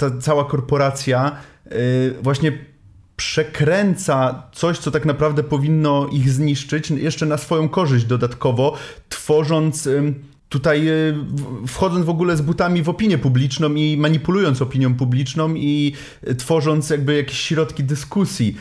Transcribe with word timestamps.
ta 0.00 0.20
cała 0.20 0.44
korporacja 0.44 1.36
właśnie 2.22 2.52
przekręca 3.16 4.42
coś, 4.52 4.78
co 4.78 4.90
tak 4.90 5.04
naprawdę 5.04 5.42
powinno 5.42 6.08
ich 6.12 6.30
zniszczyć, 6.30 6.90
jeszcze 6.90 7.26
na 7.26 7.36
swoją 7.36 7.68
korzyść 7.68 8.04
dodatkowo, 8.04 8.76
tworząc 9.08 9.88
tutaj 10.48 10.88
wchodząc 11.66 12.06
w 12.06 12.10
ogóle 12.10 12.36
z 12.36 12.40
butami 12.40 12.82
w 12.82 12.88
opinię 12.88 13.18
publiczną 13.18 13.74
i 13.74 13.96
manipulując 13.96 14.62
opinią 14.62 14.94
publiczną 14.94 15.54
i 15.54 15.92
tworząc 16.38 16.90
jakby 16.90 17.16
jakieś 17.16 17.40
środki 17.40 17.84
dyskusji. 17.84 18.56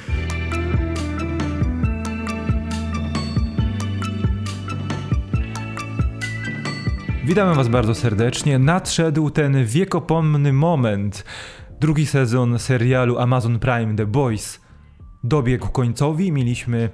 Witamy 7.30 7.56
Was 7.56 7.68
bardzo 7.68 7.96
serdecznie. 7.96 8.60
Nadszedł 8.60 9.30
ten 9.30 9.66
wiekopomny 9.66 10.54
moment. 10.54 11.26
Drugi 11.80 12.06
sezon 12.06 12.60
serialu 12.60 13.20
Amazon 13.20 13.60
Prime 13.60 13.96
The 13.96 14.06
Boys 14.06 14.60
dobiegł 15.24 15.68
końcowi. 15.68 16.32
Mieliśmy 16.32 16.90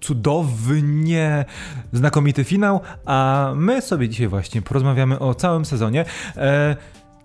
cudownie 0.00 1.44
znakomity 1.92 2.44
finał, 2.44 2.80
a 3.04 3.52
my 3.56 3.82
sobie 3.82 4.08
dzisiaj 4.08 4.28
właśnie 4.28 4.62
porozmawiamy 4.62 5.18
o 5.18 5.34
całym 5.34 5.64
sezonie. 5.64 6.04
E, 6.36 6.76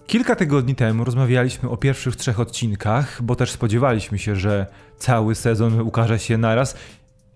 kilka 0.08 0.36
tygodni 0.36 0.76
temu 0.76 1.04
rozmawialiśmy 1.04 1.70
o 1.70 1.78
pierwszych 1.78 2.16
trzech 2.16 2.40
odcinkach, 2.40 3.22
bo 3.22 3.36
też 3.36 3.52
spodziewaliśmy 3.52 4.18
się, 4.20 4.36
że 4.36 4.68
cały 4.98 5.36
sezon 5.36 5.82
ukaże 5.82 6.20
się 6.20 6.38
naraz. 6.38 6.78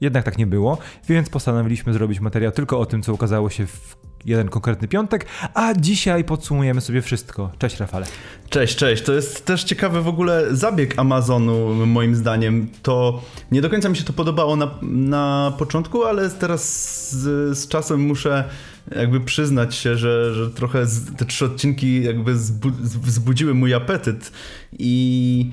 Jednak 0.01 0.25
tak 0.25 0.37
nie 0.37 0.47
było, 0.47 0.77
więc 1.07 1.29
postanowiliśmy 1.29 1.93
zrobić 1.93 2.19
materiał 2.19 2.51
tylko 2.51 2.79
o 2.79 2.85
tym, 2.85 3.01
co 3.01 3.13
ukazało 3.13 3.49
się 3.49 3.67
w 3.67 4.12
jeden 4.25 4.49
konkretny 4.49 4.87
piątek, 4.87 5.25
a 5.53 5.73
dzisiaj 5.73 6.23
podsumujemy 6.23 6.81
sobie 6.81 7.01
wszystko. 7.01 7.51
Cześć 7.59 7.79
Rafale. 7.79 8.05
Cześć, 8.49 8.75
cześć. 8.75 9.03
To 9.03 9.13
jest 9.13 9.45
też 9.45 9.63
ciekawy 9.63 10.01
w 10.01 10.07
ogóle 10.07 10.55
zabieg 10.55 10.99
Amazonu, 10.99 11.85
moim 11.85 12.15
zdaniem. 12.15 12.67
To 12.83 13.21
nie 13.51 13.61
do 13.61 13.69
końca 13.69 13.89
mi 13.89 13.97
się 13.97 14.03
to 14.03 14.13
podobało 14.13 14.55
na, 14.55 14.71
na 14.81 15.53
początku, 15.57 16.03
ale 16.03 16.29
teraz 16.29 16.63
z, 17.11 17.57
z 17.57 17.67
czasem 17.67 17.99
muszę 17.99 18.43
jakby 18.95 19.19
przyznać 19.19 19.75
się, 19.75 19.97
że, 19.97 20.33
że 20.33 20.49
trochę 20.49 20.85
te 21.17 21.25
trzy 21.25 21.45
odcinki 21.45 22.03
jakby 22.03 22.33
wzbudziły 23.03 23.53
mój 23.53 23.73
apetyt 23.73 24.31
i 24.79 25.51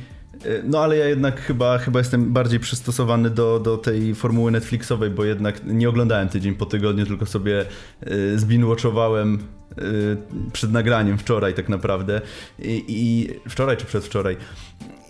no 0.64 0.78
ale 0.78 0.96
ja 0.96 1.08
jednak 1.08 1.41
chyba, 1.41 1.78
chyba 1.78 1.98
jestem 1.98 2.33
bardziej 2.33 2.60
przystosowany 2.60 3.30
do, 3.30 3.60
do 3.60 3.78
tej 3.78 4.14
formuły 4.14 4.50
Netflixowej, 4.50 5.10
bo 5.10 5.24
jednak 5.24 5.64
nie 5.64 5.88
oglądałem 5.88 6.28
tydzień 6.28 6.55
po 6.55 6.66
tygodniu, 6.66 7.06
tylko 7.06 7.27
sobie 7.27 7.64
y, 8.06 8.38
zbinwatchowałem 8.38 9.38
y, 9.78 10.16
przed 10.52 10.72
nagraniem 10.72 11.18
wczoraj 11.18 11.55
tak 11.55 11.68
naprawdę. 11.68 12.20
I, 12.58 12.84
I, 12.88 13.28
wczoraj 13.48 13.77
czy 13.77 13.86
przedwczoraj. 13.86 14.36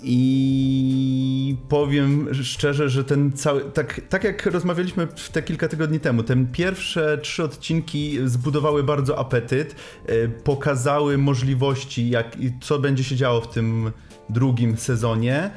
I 0.03 1.57
powiem 1.69 2.35
szczerze, 2.35 2.89
że 2.89 3.05
ten 3.05 3.33
cały. 3.33 3.65
Tak, 3.65 4.01
tak 4.09 4.25
jak 4.25 4.47
rozmawialiśmy 4.47 5.09
te 5.33 5.43
kilka 5.43 5.69
tygodni 5.69 6.01
temu, 6.01 6.23
te 6.23 6.47
pierwsze 6.53 7.19
trzy 7.19 7.45
odcinki 7.45 8.19
zbudowały 8.25 8.83
bardzo 8.83 9.19
apetyt, 9.19 9.75
y, 10.11 10.31
pokazały 10.45 11.19
możliwości, 11.19 12.11
jak, 12.11 12.37
co 12.61 12.79
będzie 12.79 13.05
się 13.05 13.17
działo 13.17 13.41
w 13.41 13.49
tym 13.49 13.93
drugim 14.33 14.77
sezonie 14.77 15.51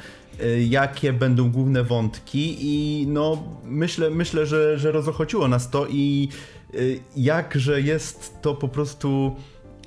y, 0.44 0.64
jakie 0.64 1.14
będą 1.14 1.52
główne 1.52 1.84
wątki 1.84 2.58
i 2.60 3.08
no 3.08 3.44
myślę, 3.64 4.10
myślę 4.10 4.46
że, 4.46 4.80
że 4.80 4.92
rozochociło 4.92 5.48
nas 5.48 5.70
to 5.70 5.88
i 5.90 6.30
y, 6.76 7.00
jakże 7.16 7.82
jest 7.82 8.42
to 8.42 8.56
po 8.56 8.68
prostu 8.68 9.36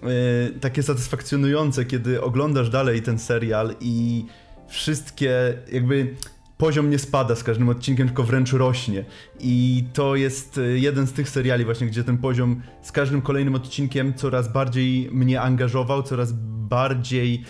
y, 0.02 0.60
takie 0.60 0.82
satysfakcjonujące, 0.82 1.84
kiedy 1.84 2.22
oglądasz 2.22 2.70
dalej 2.70 3.02
ten 3.02 3.18
serial 3.18 3.74
i 3.80 4.24
wszystkie 4.68 5.54
jakby 5.72 6.14
poziom 6.58 6.90
nie 6.90 6.98
spada 6.98 7.36
z 7.36 7.44
każdym 7.44 7.68
odcinkiem, 7.68 8.06
tylko 8.06 8.22
wręcz 8.22 8.52
rośnie. 8.52 9.04
I 9.40 9.84
to 9.92 10.16
jest 10.16 10.60
jeden 10.74 11.06
z 11.06 11.12
tych 11.12 11.28
seriali 11.28 11.64
właśnie, 11.64 11.86
gdzie 11.86 12.04
ten 12.04 12.18
poziom 12.18 12.62
z 12.82 12.92
każdym 12.92 13.22
kolejnym 13.22 13.54
odcinkiem 13.54 14.14
coraz 14.14 14.52
bardziej 14.52 15.08
mnie 15.12 15.40
angażował, 15.40 16.02
coraz 16.02 16.32
bardziej 16.68 17.44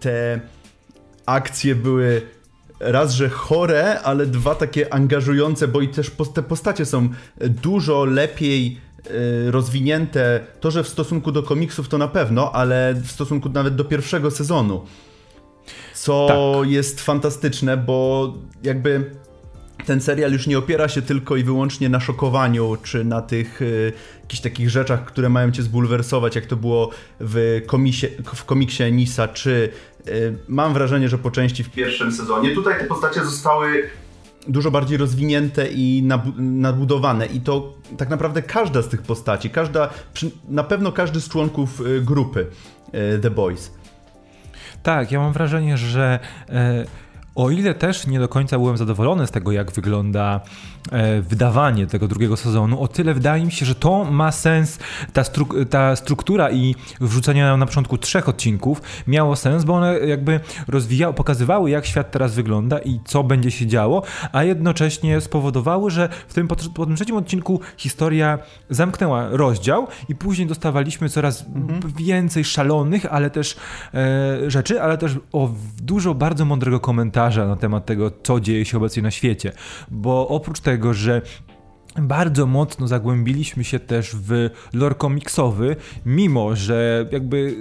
te 0.00 0.40
akcje 1.26 1.74
były 1.74 2.22
raz, 2.80 3.12
że 3.12 3.28
chore, 3.28 4.00
ale 4.00 4.26
dwa 4.26 4.54
takie 4.54 4.94
angażujące, 4.94 5.68
bo 5.68 5.80
i 5.80 5.88
też 5.88 6.10
te 6.34 6.42
postacie 6.42 6.84
są 6.84 7.08
dużo 7.40 8.04
lepiej 8.04 8.80
e, 9.06 9.50
rozwinięte. 9.50 10.40
To, 10.60 10.70
że 10.70 10.84
w 10.84 10.88
stosunku 10.88 11.32
do 11.32 11.42
komiksów 11.42 11.88
to 11.88 11.98
na 11.98 12.08
pewno, 12.08 12.52
ale 12.52 12.94
w 13.04 13.10
stosunku 13.10 13.48
nawet 13.48 13.74
do 13.74 13.84
pierwszego 13.84 14.30
sezonu. 14.30 14.84
Co 15.94 16.26
tak. 16.60 16.70
jest 16.70 17.00
fantastyczne, 17.00 17.76
bo 17.76 18.32
jakby 18.62 19.10
ten 19.86 20.00
serial 20.00 20.32
już 20.32 20.46
nie 20.46 20.58
opiera 20.58 20.88
się 20.88 21.02
tylko 21.02 21.36
i 21.36 21.44
wyłącznie 21.44 21.88
na 21.88 22.00
szokowaniu, 22.00 22.76
czy 22.82 23.04
na 23.04 23.22
tych 23.22 23.62
y, 23.62 23.92
jakichś 24.20 24.42
takich 24.42 24.70
rzeczach, 24.70 25.04
które 25.04 25.28
mają 25.28 25.52
cię 25.52 25.62
zbulwersować, 25.62 26.36
jak 26.36 26.46
to 26.46 26.56
było 26.56 26.90
w, 27.20 27.62
komisie, 27.66 28.08
w 28.34 28.44
komiksie 28.44 28.92
Nisa, 28.92 29.28
czy 29.28 29.68
y, 30.08 30.38
mam 30.48 30.74
wrażenie, 30.74 31.08
że 31.08 31.18
po 31.18 31.30
części 31.30 31.64
w 31.64 31.70
pierwszym 31.70 32.12
sezonie. 32.12 32.54
Tutaj 32.54 32.78
te 32.78 32.84
postacie 32.84 33.24
zostały 33.24 33.82
dużo 34.48 34.70
bardziej 34.70 34.98
rozwinięte 34.98 35.68
i 35.68 36.08
nabudowane 36.38 37.26
i 37.26 37.40
to 37.40 37.74
tak 37.96 38.08
naprawdę 38.08 38.42
każda 38.42 38.82
z 38.82 38.88
tych 38.88 39.02
postaci, 39.02 39.50
każda, 39.50 39.88
na 40.48 40.64
pewno 40.64 40.92
każdy 40.92 41.20
z 41.20 41.28
członków 41.28 41.80
y, 41.80 42.00
grupy 42.00 42.46
The 43.22 43.30
Boys. 43.30 43.72
Tak, 44.82 45.12
ja 45.12 45.20
mam 45.20 45.32
wrażenie, 45.32 45.76
że 45.76 46.18
o 47.34 47.50
ile 47.50 47.74
też 47.74 48.06
nie 48.06 48.18
do 48.18 48.28
końca 48.28 48.58
byłem 48.58 48.76
zadowolony 48.76 49.26
z 49.26 49.30
tego, 49.30 49.52
jak 49.52 49.72
wygląda 49.72 50.40
e, 50.92 51.22
wydawanie 51.22 51.86
tego 51.86 52.08
drugiego 52.08 52.36
sezonu, 52.36 52.80
o 52.80 52.88
tyle 52.88 53.14
wydaje 53.14 53.44
mi 53.44 53.52
się, 53.52 53.66
że 53.66 53.74
to 53.74 54.04
ma 54.04 54.32
sens. 54.32 54.78
Ta, 55.12 55.22
stru- 55.22 55.66
ta 55.66 55.96
struktura 55.96 56.50
i 56.50 56.74
wrzucenie 57.00 57.44
na 57.56 57.66
początku 57.66 57.98
trzech 57.98 58.28
odcinków 58.28 58.82
miało 59.06 59.36
sens, 59.36 59.64
bo 59.64 59.74
one 59.74 59.98
jakby 59.98 60.40
rozwijały, 60.68 61.14
pokazywały, 61.14 61.70
jak 61.70 61.86
świat 61.86 62.10
teraz 62.10 62.34
wygląda 62.34 62.78
i 62.78 63.00
co 63.04 63.24
będzie 63.24 63.50
się 63.50 63.66
działo, 63.66 64.02
a 64.32 64.44
jednocześnie 64.44 65.20
spowodowały, 65.20 65.90
że 65.90 66.08
w 66.28 66.34
tym, 66.34 66.48
po, 66.48 66.56
po 66.74 66.86
tym 66.86 66.96
trzecim 66.96 67.16
odcinku 67.16 67.60
historia 67.76 68.38
zamknęła 68.70 69.28
rozdział 69.30 69.86
i 70.08 70.14
później 70.14 70.48
dostawaliśmy 70.48 71.08
coraz 71.08 71.46
mhm. 71.46 71.92
więcej 71.98 72.44
szalonych, 72.44 73.06
ale 73.06 73.30
też 73.30 73.56
e, 73.94 74.50
rzeczy, 74.50 74.82
ale 74.82 74.98
też 74.98 75.16
o 75.32 75.50
dużo 75.82 76.14
bardzo 76.14 76.44
mądrego 76.44 76.80
komentarza 76.80 77.23
na 77.30 77.56
temat 77.56 77.86
tego, 77.86 78.10
co 78.22 78.40
dzieje 78.40 78.64
się 78.64 78.76
obecnie 78.76 79.02
na 79.02 79.10
świecie. 79.10 79.52
Bo 79.90 80.28
oprócz 80.28 80.60
tego, 80.60 80.94
że 80.94 81.22
bardzo 81.98 82.46
mocno 82.46 82.88
zagłębiliśmy 82.88 83.64
się 83.64 83.78
też 83.78 84.16
w 84.16 84.50
lore 84.72 84.94
komiksowy, 84.94 85.76
mimo 86.06 86.56
że 86.56 87.06
jakby 87.12 87.56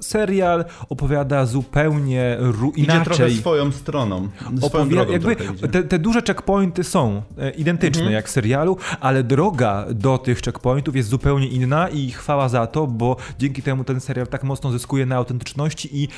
serial 0.00 0.64
opowiada 0.88 1.46
zupełnie 1.46 2.38
inaczej. 2.76 2.96
Idzie 2.98 3.04
trochę 3.04 3.30
swoją 3.30 3.72
stroną. 3.72 4.28
Swoją 4.62 4.88
drogą 4.88 5.12
jakby 5.12 5.36
te, 5.72 5.82
te, 5.82 5.98
duże 5.98 6.22
checkpointy 6.22 6.84
są 6.84 7.22
e, 7.38 7.50
identyczne 7.50 8.02
mhm. 8.02 8.14
jak 8.14 8.28
w 8.28 8.30
serialu, 8.30 8.76
ale 9.00 9.24
droga 9.24 9.86
do 9.90 10.18
tych 10.18 10.40
checkpointów 10.40 10.96
jest 10.96 11.08
zupełnie 11.08 11.48
inna 11.48 11.88
i 11.88 12.10
chwała 12.10 12.48
za 12.48 12.66
to, 12.66 12.86
bo 12.86 13.16
dzięki 13.38 13.62
temu 13.62 13.84
ten 13.84 14.00
serial 14.00 14.26
tak 14.26 14.44
mocno 14.44 14.70
zyskuje 14.70 15.06
na 15.06 15.16
autentyczności 15.16 16.02
i 16.02 16.08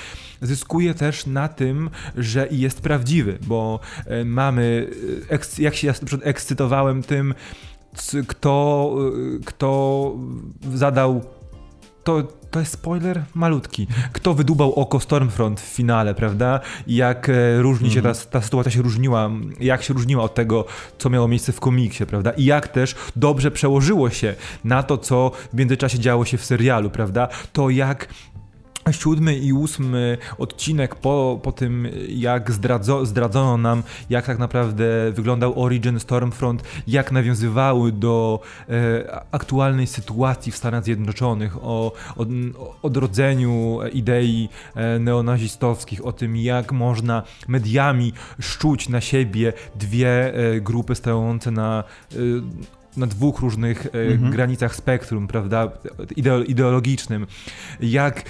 zyskuje 0.42 0.94
też 0.94 1.26
na 1.26 1.48
tym, 1.48 1.90
że 2.16 2.48
jest 2.50 2.80
prawdziwy, 2.80 3.38
bo 3.46 3.80
e, 4.06 4.24
mamy, 4.24 4.90
e, 5.30 5.62
jak 5.62 5.74
się 5.74 5.86
ja 5.86 5.94
ekscytowałem 6.22 7.02
tym, 7.02 7.34
kto, 8.26 8.94
kto 9.44 10.12
zadał 10.74 11.22
to, 12.08 12.22
to 12.50 12.60
jest 12.60 12.72
spoiler 12.72 13.24
malutki. 13.34 13.86
Kto 14.12 14.34
wydubał 14.34 14.74
oko 14.74 15.00
Stormfront 15.00 15.60
w 15.60 15.64
finale, 15.64 16.14
prawda? 16.14 16.60
Jak 16.86 17.28
e, 17.28 17.62
różni 17.62 17.90
się 17.90 18.02
ta, 18.02 18.08
mhm. 18.08 18.26
ta 18.30 18.42
sytuacja 18.42 18.72
się 18.72 18.82
różniła, 18.82 19.30
jak 19.60 19.82
się 19.82 19.94
różniła 19.94 20.22
od 20.22 20.34
tego, 20.34 20.64
co 20.98 21.10
miało 21.10 21.28
miejsce 21.28 21.52
w 21.52 21.60
komiksie, 21.60 22.06
prawda? 22.06 22.30
I 22.30 22.44
jak 22.44 22.68
też 22.68 22.94
dobrze 23.16 23.50
przełożyło 23.50 24.10
się 24.10 24.34
na 24.64 24.82
to, 24.82 24.98
co 24.98 25.30
w 25.52 25.56
międzyczasie 25.56 25.98
działo 25.98 26.24
się 26.24 26.38
w 26.38 26.44
serialu, 26.44 26.90
prawda? 26.90 27.28
To 27.52 27.70
jak 27.70 28.08
siódmy 28.92 29.38
i 29.38 29.52
ósmy 29.52 30.18
odcinek 30.38 30.94
po, 30.94 31.40
po 31.42 31.52
tym, 31.52 31.88
jak 32.08 32.52
zdradzo, 32.52 33.06
zdradzono 33.06 33.56
nam, 33.56 33.82
jak 34.10 34.26
tak 34.26 34.38
naprawdę 34.38 35.12
wyglądał 35.12 35.62
Origin 35.62 36.00
Stormfront, 36.00 36.62
jak 36.86 37.12
nawiązywały 37.12 37.92
do 37.92 38.40
e, 38.68 39.24
aktualnej 39.30 39.86
sytuacji 39.86 40.52
w 40.52 40.56
Stanach 40.56 40.84
Zjednoczonych, 40.84 41.56
o, 41.56 41.92
o, 42.16 42.26
odrodzeniu 42.82 43.78
idei 43.92 44.48
e, 44.74 44.98
neonazistowskich, 44.98 46.06
o 46.06 46.12
tym, 46.12 46.36
jak 46.36 46.72
można 46.72 47.22
mediami 47.48 48.12
szczuć 48.40 48.88
na 48.88 49.00
siebie 49.00 49.52
dwie 49.74 50.34
e, 50.34 50.60
grupy 50.60 50.94
stojące 50.94 51.50
na 51.50 51.84
e, 52.12 52.16
na 52.98 53.06
dwóch 53.06 53.40
różnych 53.40 53.86
e, 53.86 53.90
mhm. 53.90 54.32
granicach 54.32 54.76
spektrum, 54.76 55.26
prawda, 55.26 55.70
ideologicznym, 56.46 57.26
jak 57.80 58.22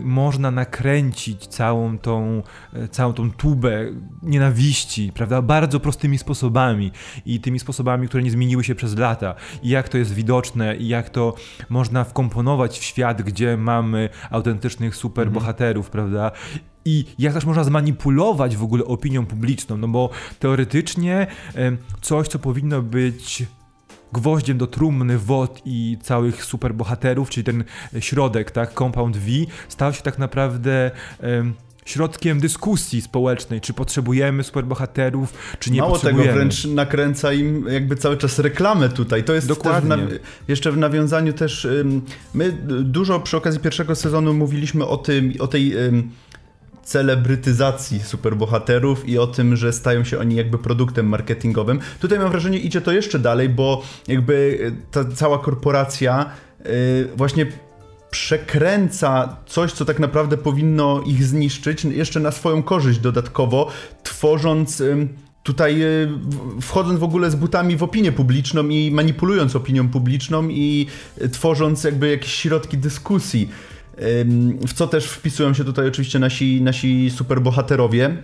można 0.00 0.50
nakręcić 0.50 1.46
całą 1.46 1.98
tą, 1.98 2.42
całą 2.90 3.12
tą 3.12 3.30
tubę 3.30 3.84
nienawiści, 4.22 5.12
prawda, 5.14 5.42
bardzo 5.42 5.80
prostymi 5.80 6.18
sposobami 6.18 6.92
i 7.26 7.40
tymi 7.40 7.58
sposobami, 7.58 8.08
które 8.08 8.22
nie 8.22 8.30
zmieniły 8.30 8.64
się 8.64 8.74
przez 8.74 8.98
lata 8.98 9.34
i 9.62 9.68
jak 9.68 9.88
to 9.88 9.98
jest 9.98 10.14
widoczne 10.14 10.76
i 10.76 10.88
jak 10.88 11.10
to 11.10 11.34
można 11.68 12.04
wkomponować 12.04 12.78
w 12.78 12.84
świat, 12.84 13.22
gdzie 13.22 13.56
mamy 13.56 14.08
autentycznych 14.30 14.96
superbohaterów, 14.96 15.86
mhm. 15.86 15.92
prawda, 15.92 16.32
i 16.86 17.04
jak 17.18 17.34
też 17.34 17.44
można 17.44 17.64
zmanipulować 17.64 18.56
w 18.56 18.62
ogóle 18.62 18.84
opinią 18.84 19.26
publiczną, 19.26 19.76
no 19.76 19.88
bo 19.88 20.10
teoretycznie 20.38 21.26
coś, 22.00 22.28
co 22.28 22.38
powinno 22.38 22.82
być 22.82 23.46
gwoździem 24.12 24.58
do 24.58 24.66
trumny 24.66 25.18
WOT 25.18 25.62
i 25.64 25.98
całych 26.02 26.44
superbohaterów, 26.44 27.30
czyli 27.30 27.44
ten 27.44 27.64
środek, 28.00 28.50
tak, 28.50 28.74
Compound 28.74 29.16
V, 29.16 29.30
stał 29.68 29.92
się 29.92 30.02
tak 30.02 30.18
naprawdę 30.18 30.90
środkiem 31.84 32.40
dyskusji 32.40 33.02
społecznej, 33.02 33.60
czy 33.60 33.72
potrzebujemy 33.72 34.42
superbohaterów, 34.42 35.34
czy 35.58 35.70
nie 35.70 35.80
Mało 35.80 35.92
potrzebujemy. 35.92 36.28
tego, 36.28 36.38
wręcz 36.38 36.64
nakręca 36.64 37.32
im 37.32 37.66
jakby 37.70 37.96
cały 37.96 38.16
czas 38.16 38.38
reklamę 38.38 38.88
tutaj. 38.88 39.24
To 39.24 39.34
jest 39.34 39.48
Dokładnie. 39.48 39.96
W 39.96 40.48
jeszcze 40.48 40.72
w 40.72 40.76
nawiązaniu 40.76 41.32
też, 41.32 41.68
my 42.34 42.52
dużo 42.82 43.20
przy 43.20 43.36
okazji 43.36 43.60
pierwszego 43.60 43.94
sezonu 43.94 44.34
mówiliśmy 44.34 44.86
o 44.86 44.96
tym, 44.96 45.32
o 45.38 45.46
tej 45.46 45.74
celebrytyzacji 46.86 48.00
superbohaterów 48.00 49.08
i 49.08 49.18
o 49.18 49.26
tym, 49.26 49.56
że 49.56 49.72
stają 49.72 50.04
się 50.04 50.18
oni 50.18 50.34
jakby 50.34 50.58
produktem 50.58 51.06
marketingowym. 51.06 51.80
Tutaj 52.00 52.18
mam 52.18 52.30
wrażenie, 52.30 52.58
idzie 52.58 52.80
to 52.80 52.92
jeszcze 52.92 53.18
dalej, 53.18 53.48
bo 53.48 53.82
jakby 54.08 54.58
ta 54.90 55.04
cała 55.04 55.38
korporacja 55.38 56.30
yy, 56.64 56.70
właśnie 57.16 57.46
przekręca 58.10 59.36
coś, 59.46 59.72
co 59.72 59.84
tak 59.84 59.98
naprawdę 59.98 60.36
powinno 60.36 61.02
ich 61.06 61.24
zniszczyć, 61.24 61.84
jeszcze 61.84 62.20
na 62.20 62.30
swoją 62.30 62.62
korzyść 62.62 62.98
dodatkowo, 62.98 63.70
tworząc. 64.02 64.78
Yy, 64.78 65.08
tutaj 65.42 65.82
y, 65.82 66.08
wchodząc 66.60 67.00
w 67.00 67.04
ogóle 67.04 67.30
z 67.30 67.34
butami 67.34 67.76
w 67.76 67.82
opinię 67.82 68.12
publiczną 68.12 68.68
i 68.68 68.90
manipulując 68.90 69.56
opinią 69.56 69.88
publiczną 69.88 70.48
i 70.48 70.86
tworząc 71.32 71.84
jakby 71.84 72.08
jakieś 72.08 72.32
środki 72.32 72.78
dyskusji. 72.78 73.50
W 74.66 74.72
co 74.74 74.86
też 74.86 75.06
wpisują 75.06 75.54
się 75.54 75.64
tutaj 75.64 75.88
oczywiście 75.88 76.18
nasi, 76.18 76.62
nasi 76.62 77.10
superbohaterowie. 77.10 78.16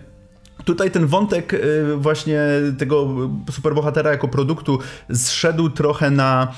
Tutaj 0.64 0.90
ten 0.90 1.06
wątek 1.06 1.54
y, 1.54 1.96
właśnie 1.96 2.40
tego 2.78 3.14
superbohatera 3.50 4.10
jako 4.10 4.28
produktu 4.28 4.78
zszedł 5.12 5.70
trochę 5.70 6.10
na, 6.10 6.52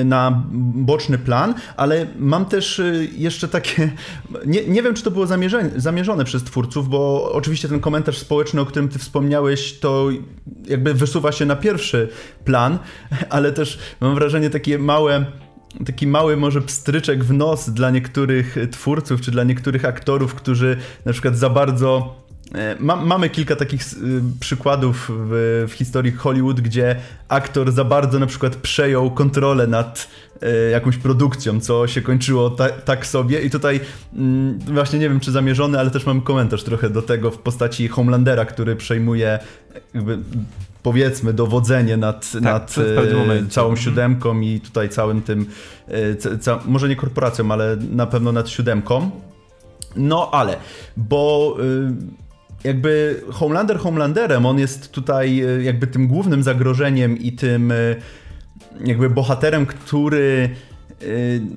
y, 0.00 0.04
na 0.04 0.42
boczny 0.74 1.18
plan, 1.18 1.54
ale 1.76 2.06
mam 2.18 2.44
też 2.46 2.78
y, 2.78 3.08
jeszcze 3.16 3.48
takie. 3.48 3.90
Nie, 4.46 4.66
nie 4.66 4.82
wiem, 4.82 4.94
czy 4.94 5.02
to 5.02 5.10
było 5.10 5.26
zamierzone, 5.26 5.70
zamierzone 5.76 6.24
przez 6.24 6.42
twórców, 6.42 6.88
bo 6.88 7.32
oczywiście 7.32 7.68
ten 7.68 7.80
komentarz 7.80 8.18
społeczny, 8.18 8.60
o 8.60 8.66
którym 8.66 8.88
ty 8.88 8.98
wspomniałeś, 8.98 9.78
to 9.78 10.08
jakby 10.68 10.94
wysuwa 10.94 11.32
się 11.32 11.46
na 11.46 11.56
pierwszy 11.56 12.08
plan, 12.44 12.78
ale 13.30 13.52
też 13.52 13.78
mam 14.00 14.14
wrażenie 14.14 14.50
takie 14.50 14.78
małe 14.78 15.26
taki 15.86 16.06
mały 16.06 16.36
może 16.36 16.62
pstryczek 16.62 17.24
w 17.24 17.32
nos 17.32 17.70
dla 17.70 17.90
niektórych 17.90 18.56
twórców, 18.70 19.20
czy 19.20 19.30
dla 19.30 19.44
niektórych 19.44 19.84
aktorów, 19.84 20.34
którzy 20.34 20.76
na 21.04 21.12
przykład 21.12 21.36
za 21.36 21.50
bardzo 21.50 22.16
e, 22.54 22.76
Ma, 22.80 22.96
mamy 22.96 23.30
kilka 23.30 23.56
takich 23.56 23.82
y, 23.82 23.96
przykładów 24.40 25.10
w, 25.14 25.66
w, 25.68 25.72
historii 25.72 26.12
Hollywood, 26.12 26.60
gdzie 26.60 26.96
aktor 27.28 27.72
za 27.72 27.84
bardzo 27.84 28.18
na 28.18 28.26
przykład 28.26 28.56
przejął 28.56 29.10
kontrolę 29.10 29.66
nad 29.66 30.08
y, 30.42 30.70
jakąś 30.70 30.96
produkcją, 30.96 31.60
co 31.60 31.86
się 31.86 32.02
kończyło 32.02 32.50
ta, 32.50 32.68
tak 32.68 33.06
sobie. 33.06 33.40
I 33.40 33.50
tutaj 33.50 33.76
y, 33.76 34.72
właśnie 34.72 34.98
nie 34.98 35.08
wiem, 35.08 35.20
czy 35.20 35.32
zamierzony, 35.32 35.78
ale 35.78 35.90
też 35.90 36.06
mam 36.06 36.20
komentarz 36.20 36.62
trochę 36.62 36.90
do 36.90 37.02
tego 37.02 37.30
w 37.30 37.38
postaci 37.38 37.88
Homelandera, 37.88 38.44
który 38.44 38.76
przejmuje 38.76 39.38
jakby 39.94 40.18
powiedzmy 40.84 41.32
dowodzenie 41.32 41.96
nad, 41.96 42.32
tak, 42.32 42.42
nad 42.42 42.74
e, 42.78 43.46
całą 43.48 43.68
mhm. 43.68 43.84
siódemką 43.84 44.40
i 44.40 44.60
tutaj 44.60 44.88
całym 44.88 45.22
tym, 45.22 45.46
e, 45.88 46.38
ca, 46.38 46.60
może 46.64 46.88
nie 46.88 46.96
korporacją, 46.96 47.52
ale 47.52 47.76
na 47.90 48.06
pewno 48.06 48.32
nad 48.32 48.48
siódemką. 48.48 49.10
No 49.96 50.30
ale, 50.32 50.56
bo 50.96 51.56
e, 51.58 52.68
jakby 52.68 53.22
Homelander 53.30 53.78
Homelanderem, 53.78 54.46
on 54.46 54.58
jest 54.58 54.92
tutaj 54.92 55.42
jakby 55.62 55.86
tym 55.86 56.08
głównym 56.08 56.42
zagrożeniem 56.42 57.18
i 57.18 57.32
tym 57.32 57.72
jakby 58.84 59.10
bohaterem, 59.10 59.66
który 59.66 60.50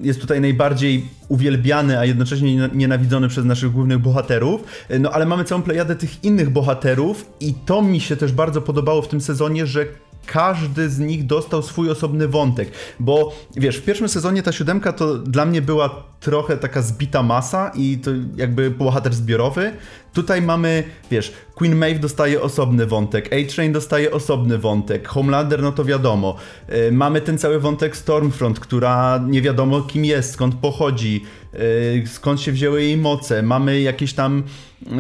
jest 0.02 0.22
tutaj 0.22 0.42
najbardziej 0.42 1.06
uwielbiany, 1.28 2.00
a 2.00 2.06
jednocześnie 2.06 2.70
nienawidzony 2.74 3.28
przez 3.28 3.46
naszych 3.46 3.72
głównych 3.72 4.00
bohaterów. 4.00 4.64
Y, 4.92 5.00
no 5.00 5.12
ale 5.12 5.26
mamy 5.26 5.44
całą 5.44 5.62
plejadę 5.62 5.96
tych 5.96 6.24
innych 6.24 6.50
bohaterów 6.50 7.26
i 7.40 7.54
to 7.66 7.82
mi 7.82 8.00
się 8.00 8.18
też 8.18 8.32
bardzo 8.32 8.62
podobało 8.62 9.02
w 9.02 9.08
tym 9.08 9.22
sezonie, 9.22 9.66
że 9.66 9.86
każdy 10.28 10.90
z 10.90 11.00
nich 11.00 11.26
dostał 11.26 11.62
swój 11.62 11.90
osobny 11.90 12.28
wątek, 12.28 12.72
bo 13.00 13.36
wiesz, 13.56 13.78
w 13.78 13.86
pierwszym 13.86 14.10
sezonie 14.10 14.44
ta 14.44 14.52
siódemka 14.52 14.94
to 14.94 15.18
dla 15.18 15.46
mnie 15.46 15.62
była 15.62 16.04
trochę 16.20 16.58
taka 16.58 16.82
zbita 16.82 17.24
masa 17.24 17.72
i 17.76 17.98
to 17.98 18.12
jakby 18.36 18.72
bohater 18.72 19.14
zbiorowy. 19.14 19.72
Tutaj 20.14 20.42
mamy, 20.42 20.84
wiesz, 21.12 21.34
Queen 21.56 21.76
Maeve 21.76 22.00
dostaje 22.00 22.42
osobny 22.42 22.86
wątek, 22.86 23.30
A-Train 23.34 23.72
dostaje 23.72 24.12
osobny 24.12 24.58
wątek, 24.58 25.08
Homelander 25.08 25.62
no 25.62 25.72
to 25.72 25.86
wiadomo. 25.86 26.36
Yy, 26.70 26.92
mamy 26.92 27.22
ten 27.22 27.38
cały 27.38 27.60
wątek 27.60 27.98
Stormfront, 27.98 28.60
która 28.60 29.24
nie 29.28 29.42
wiadomo 29.42 29.82
kim 29.82 30.06
jest, 30.06 30.34
skąd 30.34 30.56
pochodzi, 30.56 31.24
yy, 31.54 32.08
skąd 32.08 32.42
się 32.42 32.52
wzięły 32.52 32.84
jej 32.84 32.98
moce. 32.98 33.44
Mamy 33.44 33.82
jakieś 33.82 34.14
tam 34.14 34.44
yy, 34.82 34.98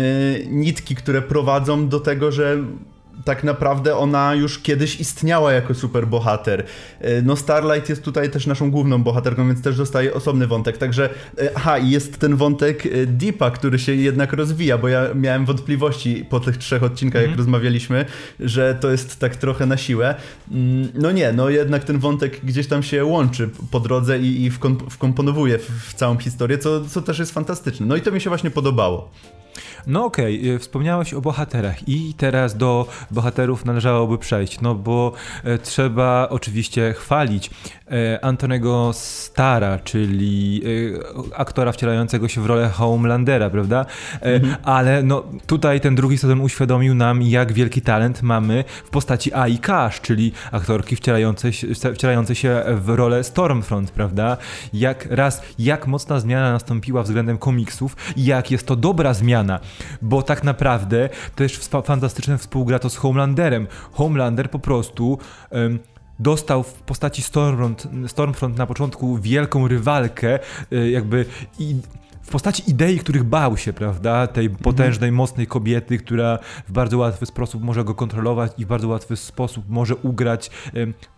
nitki, 0.49 0.95
które 0.95 1.21
prowadzą 1.21 1.87
do 1.87 1.99
tego, 1.99 2.31
że 2.31 2.57
tak 3.25 3.43
naprawdę 3.43 3.95
ona 3.95 4.35
już 4.35 4.59
kiedyś 4.59 4.99
istniała 4.99 5.53
jako 5.53 5.73
superbohater. 5.73 6.63
E, 6.99 7.21
no 7.21 7.35
Starlight 7.35 7.89
jest 7.89 8.03
tutaj 8.03 8.31
też 8.31 8.47
naszą 8.47 8.71
główną 8.71 9.03
bohaterką, 9.03 9.47
więc 9.47 9.61
też 9.61 9.77
dostaje 9.77 10.13
osobny 10.13 10.47
wątek. 10.47 10.77
Także, 10.77 11.09
e, 11.41 11.51
aha, 11.55 11.77
i 11.77 11.89
jest 11.89 12.17
ten 12.17 12.35
wątek 12.35 12.85
e, 12.85 13.05
Deepa, 13.05 13.51
który 13.51 13.79
się 13.79 13.95
jednak 13.95 14.33
rozwija, 14.33 14.77
bo 14.77 14.87
ja 14.87 15.13
miałem 15.15 15.45
wątpliwości 15.45 16.25
po 16.29 16.39
tych 16.39 16.57
trzech 16.57 16.83
odcinkach, 16.83 17.21
mm. 17.21 17.31
jak 17.31 17.39
mhm. 17.39 17.45
rozmawialiśmy, 17.45 18.05
że 18.39 18.77
to 18.81 18.91
jest 18.91 19.19
tak 19.19 19.35
trochę 19.35 19.65
na 19.65 19.77
siłę. 19.77 20.15
Mm, 20.51 20.87
no 20.93 21.11
nie, 21.11 21.33
no 21.33 21.49
jednak 21.49 21.83
ten 21.83 21.99
wątek 21.99 22.39
gdzieś 22.43 22.67
tam 22.67 22.83
się 22.83 23.05
łączy 23.05 23.49
po 23.71 23.79
drodze 23.79 24.19
i, 24.19 24.45
i 24.45 24.51
wkomponowuje 24.89 25.57
w, 25.57 25.69
w 25.69 25.93
całą 25.93 26.17
historię, 26.17 26.57
co, 26.57 26.85
co 26.85 27.01
też 27.01 27.19
jest 27.19 27.31
fantastyczne. 27.31 27.85
No 27.85 27.95
i 27.95 28.01
to 28.01 28.11
mi 28.11 28.21
się 28.21 28.29
właśnie 28.29 28.51
podobało. 28.51 29.11
No 29.87 30.05
okej, 30.05 30.41
okay, 30.41 30.59
wspomniałeś 30.59 31.13
o 31.13 31.21
bohaterach 31.21 31.89
i 31.89 32.13
teraz 32.17 32.57
do 32.57 32.87
bohaterów 33.11 33.65
należałoby 33.65 34.17
przejść, 34.17 34.61
no 34.61 34.75
bo 34.75 35.13
e, 35.43 35.57
trzeba 35.57 36.27
oczywiście 36.29 36.93
chwalić 36.93 37.49
e, 37.91 38.25
Antonego 38.25 38.91
Stara, 38.93 39.79
czyli 39.79 40.61
e, 41.31 41.37
aktora 41.37 41.71
wcielającego 41.71 42.27
się 42.27 42.41
w 42.41 42.45
rolę 42.45 42.69
Homelandera, 42.69 43.49
prawda? 43.49 43.85
Mhm. 44.21 44.55
Ale 44.63 45.03
no 45.03 45.23
tutaj 45.47 45.81
ten 45.81 45.95
drugi 45.95 46.17
sezon 46.17 46.41
uświadomił 46.41 46.95
nam, 46.95 47.21
jak 47.21 47.53
wielki 47.53 47.81
talent 47.81 48.21
mamy 48.21 48.63
w 48.85 48.89
postaci 48.89 49.33
Ai 49.33 49.57
Cash, 49.57 50.01
czyli 50.01 50.31
aktorki 50.51 50.95
wcielającej 50.95 51.53
się, 51.53 51.67
wcielającej 51.93 52.35
się 52.35 52.63
w 52.75 52.89
rolę 52.89 53.23
Stormfront, 53.23 53.91
prawda? 53.91 54.37
Jak 54.73 55.07
raz, 55.09 55.41
jak 55.59 55.87
mocna 55.87 56.19
zmiana 56.19 56.51
nastąpiła 56.51 57.03
względem 57.03 57.37
komiksów 57.37 57.95
i 58.15 58.25
jak 58.25 58.51
jest 58.51 58.67
to 58.67 58.75
dobra 58.75 59.13
zmiana 59.13 59.46
bo 60.01 60.21
tak 60.21 60.43
naprawdę 60.43 61.09
też 61.35 61.59
fantastyczne 61.85 62.37
współgra 62.37 62.79
to 62.79 62.89
z 62.89 62.95
Homelanderem. 62.95 63.67
Homelander 63.91 64.51
po 64.51 64.59
prostu 64.59 65.17
um, 65.51 65.79
dostał 66.19 66.63
w 66.63 66.73
postaci 66.73 67.21
Stormfront, 67.21 67.87
Stormfront 68.07 68.57
na 68.57 68.65
początku 68.65 69.17
wielką 69.17 69.67
rywalkę, 69.67 70.39
y, 70.73 70.89
jakby 70.89 71.25
i 71.59 71.75
w 72.27 72.29
postaci 72.29 72.63
idei, 72.67 72.99
których 72.99 73.23
bał 73.23 73.57
się, 73.57 73.73
prawda? 73.73 74.27
Tej 74.27 74.45
mhm. 74.45 74.63
potężnej, 74.63 75.11
mocnej 75.11 75.47
kobiety, 75.47 75.97
która 75.97 76.39
w 76.67 76.71
bardzo 76.71 76.97
łatwy 76.97 77.25
sposób 77.25 77.63
może 77.63 77.83
go 77.83 77.95
kontrolować 77.95 78.51
i 78.57 78.65
w 78.65 78.67
bardzo 78.67 78.87
łatwy 78.87 79.15
sposób 79.15 79.65
może 79.69 79.95
ugrać, 79.95 80.51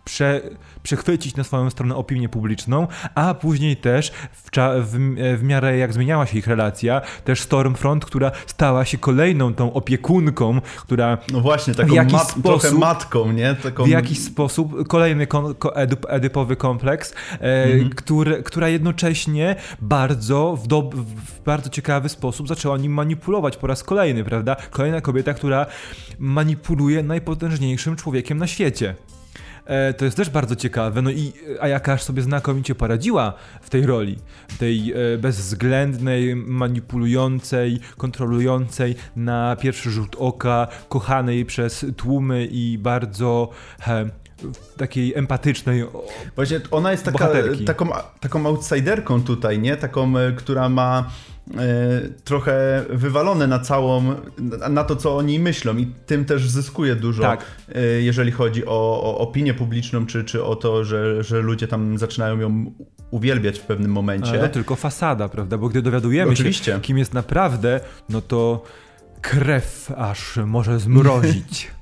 prze, 0.04 0.40
przechwycić 0.82 1.36
na 1.36 1.44
swoją 1.44 1.70
stronę 1.70 1.96
opinię 1.96 2.28
publiczną, 2.28 2.86
a 3.14 3.34
później 3.34 3.76
też 3.76 4.12
w, 4.32 4.50
w, 4.82 5.38
w 5.38 5.42
miarę 5.42 5.76
jak 5.76 5.92
zmieniała 5.92 6.26
się 6.26 6.38
ich 6.38 6.46
relacja, 6.46 7.00
też 7.24 7.40
Stormfront, 7.40 8.04
która 8.04 8.32
stała 8.46 8.84
się 8.84 8.98
kolejną 8.98 9.54
tą 9.54 9.72
opiekunką, 9.72 10.60
która 10.76 11.18
no 11.32 11.40
właśnie, 11.40 11.74
taką 11.74 11.94
jakiś 11.94 12.12
mat, 12.12 12.30
sposób, 12.30 12.60
trochę 12.60 12.78
matką, 12.78 13.32
nie? 13.32 13.54
Taką... 13.54 13.84
W 13.84 13.88
jakiś 13.88 14.18
sposób, 14.18 14.88
kolejny 14.88 15.26
kon, 15.26 15.54
edyp, 15.74 16.06
edypowy 16.08 16.56
kompleks, 16.56 17.12
e, 17.12 17.64
mhm. 17.64 17.90
który, 17.90 18.42
która 18.42 18.68
jednocześnie 18.68 19.56
bardzo 19.80 20.56
w, 20.56 20.66
do, 20.66 20.90
w 21.00 21.42
bardzo 21.44 21.70
ciekawy 21.70 22.08
sposób 22.08 22.48
zaczęła 22.48 22.76
nim 22.78 22.92
manipulować 22.92 23.56
po 23.56 23.66
raz 23.66 23.84
kolejny, 23.84 24.24
prawda? 24.24 24.56
Kolejna 24.70 25.00
kobieta, 25.00 25.34
która 25.34 25.66
manipuluje 26.18 27.02
najpotężniejszym 27.02 27.96
człowiekiem 27.96 28.38
na 28.38 28.46
świecie. 28.46 28.94
e, 29.66 29.94
to 29.94 30.04
jest 30.04 30.16
też 30.16 30.30
bardzo 30.30 30.56
ciekawe. 30.56 31.02
No 31.02 31.10
i 31.10 31.32
Ayakash 31.60 32.02
sobie 32.02 32.22
znakomicie 32.22 32.74
poradziła 32.74 33.32
w 33.60 33.70
tej 33.70 33.86
roli. 33.86 34.18
Tej 34.58 34.92
e, 34.92 35.18
bezwzględnej, 35.18 36.36
manipulującej, 36.36 37.80
kontrolującej 37.96 38.94
na 39.16 39.56
pierwszy 39.56 39.90
rzut 39.90 40.16
oka, 40.18 40.68
kochanej 40.88 41.44
przez 41.44 41.86
tłumy 41.96 42.48
i 42.50 42.78
bardzo 42.78 43.50
he, 43.80 44.10
takiej 44.76 45.14
empatycznej. 45.14 45.84
Właśnie 46.36 46.60
ona 46.70 46.92
jest 46.92 47.04
taka, 47.04 47.28
taką, 47.66 47.88
taką 48.20 48.46
outsiderką 48.46 49.22
tutaj, 49.22 49.58
nie? 49.58 49.76
Taką, 49.76 50.18
e, 50.18 50.32
która 50.32 50.68
ma 50.68 51.10
e, 51.50 51.56
trochę 52.24 52.84
wywalone 52.90 53.46
na 53.46 53.58
całą, 53.58 54.14
na 54.70 54.84
to, 54.84 54.96
co 54.96 55.16
o 55.16 55.22
niej 55.22 55.40
myślą 55.40 55.76
i 55.76 55.86
tym 56.06 56.24
też 56.24 56.48
zyskuje 56.48 56.96
dużo, 56.96 57.22
tak. 57.22 57.44
e, 57.74 57.82
jeżeli 57.82 58.32
chodzi 58.32 58.66
o, 58.66 59.02
o, 59.02 59.18
opinię 59.18 59.54
publiczną, 59.54 60.06
czy, 60.06 60.24
czy 60.24 60.44
o 60.44 60.56
to, 60.56 60.84
że, 60.84 61.24
że 61.24 61.40
ludzie 61.40 61.68
tam 61.68 61.98
zaczynają 61.98 62.38
ją 62.38 62.72
uwielbiać 63.10 63.58
w 63.58 63.62
pewnym 63.62 63.90
momencie. 63.90 64.38
Ale 64.38 64.48
tylko 64.48 64.76
fasada, 64.76 65.28
prawda? 65.28 65.58
Bo 65.58 65.68
gdy 65.68 65.82
dowiadujemy 65.82 66.32
Oczywiście. 66.32 66.72
się, 66.72 66.80
kim 66.80 66.98
jest 66.98 67.14
naprawdę, 67.14 67.80
no 68.08 68.22
to 68.22 68.62
krew 69.20 69.92
aż 69.96 70.38
może 70.46 70.80
zmrozić. 70.80 71.70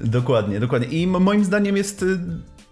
Dokładnie, 0.00 0.60
dokładnie. 0.60 0.88
I 0.88 1.06
moim 1.06 1.44
zdaniem 1.44 1.76
jest 1.76 2.02
y, 2.02 2.18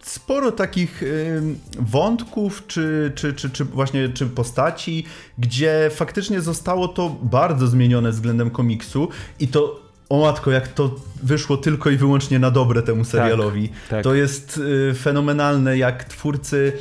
sporo 0.02 0.52
takich 0.52 1.02
y, 1.02 1.42
wątków, 1.78 2.66
czy, 2.66 3.12
czy, 3.14 3.32
czy, 3.32 3.50
czy 3.50 3.64
właśnie 3.64 4.08
czy 4.08 4.26
postaci, 4.26 5.04
gdzie 5.38 5.90
faktycznie 5.94 6.40
zostało 6.40 6.88
to 6.88 7.16
bardzo 7.22 7.66
zmienione 7.66 8.10
względem 8.10 8.50
komiksu 8.50 9.08
i 9.40 9.48
to 9.48 9.80
o 10.08 10.20
matko, 10.20 10.50
jak 10.50 10.68
to 10.68 10.94
wyszło 11.22 11.56
tylko 11.56 11.90
i 11.90 11.96
wyłącznie 11.96 12.38
na 12.38 12.50
dobre 12.50 12.82
temu 12.82 13.02
tak, 13.02 13.10
serialowi. 13.10 13.68
Tak, 13.68 13.78
tak. 13.88 14.04
To 14.04 14.14
jest 14.14 14.58
y, 14.90 14.94
fenomenalne, 14.94 15.78
jak 15.78 16.04
twórcy. 16.04 16.72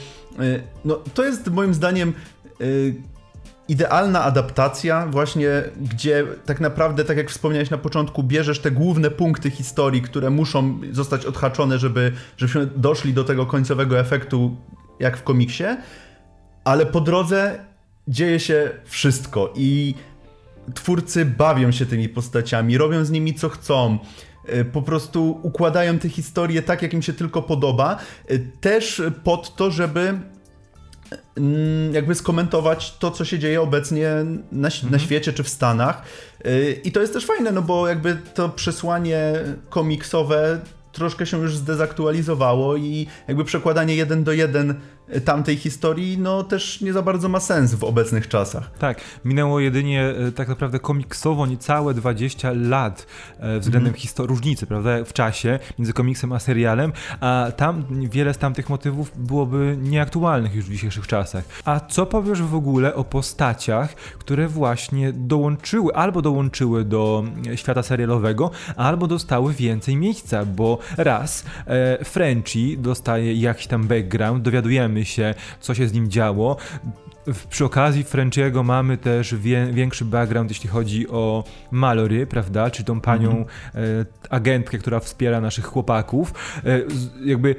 no, 0.85 0.95
to 1.13 1.25
jest 1.25 1.47
moim 1.47 1.73
zdaniem 1.73 2.13
idealna 3.67 4.23
adaptacja, 4.23 5.07
właśnie 5.07 5.49
gdzie 5.81 6.25
tak 6.45 6.59
naprawdę, 6.59 7.05
tak 7.05 7.17
jak 7.17 7.29
wspomniałeś 7.29 7.69
na 7.69 7.77
początku, 7.77 8.23
bierzesz 8.23 8.59
te 8.59 8.71
główne 8.71 9.11
punkty 9.11 9.51
historii, 9.51 10.01
które 10.01 10.29
muszą 10.29 10.79
zostać 10.91 11.25
odhaczone, 11.25 11.79
żeby, 11.79 12.11
żebyśmy 12.37 12.65
doszli 12.65 13.13
do 13.13 13.23
tego 13.23 13.45
końcowego 13.45 13.99
efektu, 13.99 14.57
jak 14.99 15.17
w 15.17 15.23
komiksie, 15.23 15.63
ale 16.63 16.85
po 16.85 17.01
drodze 17.01 17.59
dzieje 18.07 18.39
się 18.39 18.69
wszystko 18.85 19.53
i 19.55 19.95
twórcy 20.73 21.25
bawią 21.25 21.71
się 21.71 21.85
tymi 21.85 22.09
postaciami, 22.09 22.77
robią 22.77 23.05
z 23.05 23.11
nimi 23.11 23.33
co 23.33 23.49
chcą 23.49 23.97
y, 24.49 24.65
po 24.65 24.81
prostu 24.81 25.39
układają 25.43 25.99
te 25.99 26.09
historie 26.09 26.61
tak, 26.61 26.81
jak 26.81 26.93
im 26.93 27.01
się 27.01 27.13
tylko 27.13 27.41
podoba, 27.41 27.97
y, 28.31 28.51
też 28.61 29.01
pod 29.23 29.55
to, 29.55 29.71
żeby 29.71 30.19
jakby 31.91 32.15
skomentować 32.15 32.97
to, 32.97 33.11
co 33.11 33.25
się 33.25 33.39
dzieje 33.39 33.61
obecnie 33.61 34.09
na, 34.51 34.67
mhm. 34.67 34.91
na 34.91 34.99
świecie 34.99 35.33
czy 35.33 35.43
w 35.43 35.49
Stanach. 35.49 36.01
Y, 36.45 36.81
I 36.83 36.91
to 36.91 37.01
jest 37.01 37.13
też 37.13 37.25
fajne, 37.25 37.51
no 37.51 37.61
bo 37.61 37.87
jakby 37.87 38.17
to 38.33 38.49
przesłanie 38.49 39.33
komiksowe 39.69 40.59
troszkę 40.91 41.25
się 41.25 41.37
już 41.37 41.57
zdezaktualizowało 41.57 42.75
i 42.75 43.07
jakby 43.27 43.45
przekładanie 43.45 43.95
jeden 43.95 44.23
do 44.23 44.31
jeden 44.31 44.75
tamtej 45.25 45.57
historii, 45.57 46.17
no 46.17 46.43
też 46.43 46.81
nie 46.81 46.93
za 46.93 47.01
bardzo 47.01 47.29
ma 47.29 47.39
sens 47.39 47.73
w 47.73 47.83
obecnych 47.83 48.27
czasach. 48.27 48.71
Tak, 48.79 49.01
minęło 49.25 49.59
jedynie 49.59 50.03
e, 50.03 50.31
tak 50.31 50.47
naprawdę 50.47 50.79
komiksowo 50.79 51.45
niecałe 51.45 51.93
20 51.93 52.51
lat 52.55 53.07
e, 53.39 53.59
względem 53.59 53.93
mm. 54.17 54.27
różnicy, 54.27 54.67
prawda, 54.67 55.03
w 55.03 55.13
czasie 55.13 55.59
między 55.79 55.93
komiksem 55.93 56.33
a 56.33 56.39
serialem, 56.39 56.93
a 57.19 57.51
tam 57.57 57.85
wiele 58.09 58.33
z 58.33 58.37
tamtych 58.37 58.69
motywów 58.69 59.11
byłoby 59.15 59.77
nieaktualnych 59.81 60.55
już 60.55 60.65
w 60.65 60.71
dzisiejszych 60.71 61.07
czasach. 61.07 61.43
A 61.65 61.79
co 61.79 62.05
powiesz 62.05 62.41
w 62.41 62.55
ogóle 62.55 62.95
o 62.95 63.03
postaciach, 63.03 63.95
które 63.95 64.47
właśnie 64.47 65.13
dołączyły, 65.13 65.95
albo 65.95 66.21
dołączyły 66.21 66.85
do 66.85 67.23
e, 67.51 67.57
świata 67.57 67.83
serialowego, 67.83 68.51
albo 68.75 69.07
dostały 69.07 69.53
więcej 69.53 69.95
miejsca, 69.95 70.45
bo 70.45 70.79
raz 70.97 71.45
e, 71.65 72.05
Frenchie 72.05 72.77
dostaje 72.77 73.33
jakiś 73.33 73.67
tam 73.67 73.87
background, 73.87 74.43
dowiadujemy 74.43 74.96
się, 75.05 75.35
co 75.59 75.75
się 75.75 75.87
z 75.87 75.93
nim 75.93 76.09
działo. 76.11 76.57
Przy 77.49 77.65
okazji 77.65 78.03
Frenchiego 78.03 78.63
mamy 78.63 78.97
też 78.97 79.35
wie, 79.35 79.67
większy 79.71 80.05
background, 80.05 80.51
jeśli 80.51 80.69
chodzi 80.69 81.09
o 81.09 81.43
Malory, 81.71 82.27
prawda? 82.27 82.71
Czy 82.71 82.83
tą 82.83 83.01
panią 83.01 83.31
mm 83.31 83.43
-hmm. 83.43 83.47
e, 83.75 84.05
agentkę, 84.29 84.77
która 84.77 84.99
wspiera 84.99 85.41
naszych 85.41 85.65
chłopaków. 85.65 86.33
E, 86.65 86.81
jakby 87.25 87.55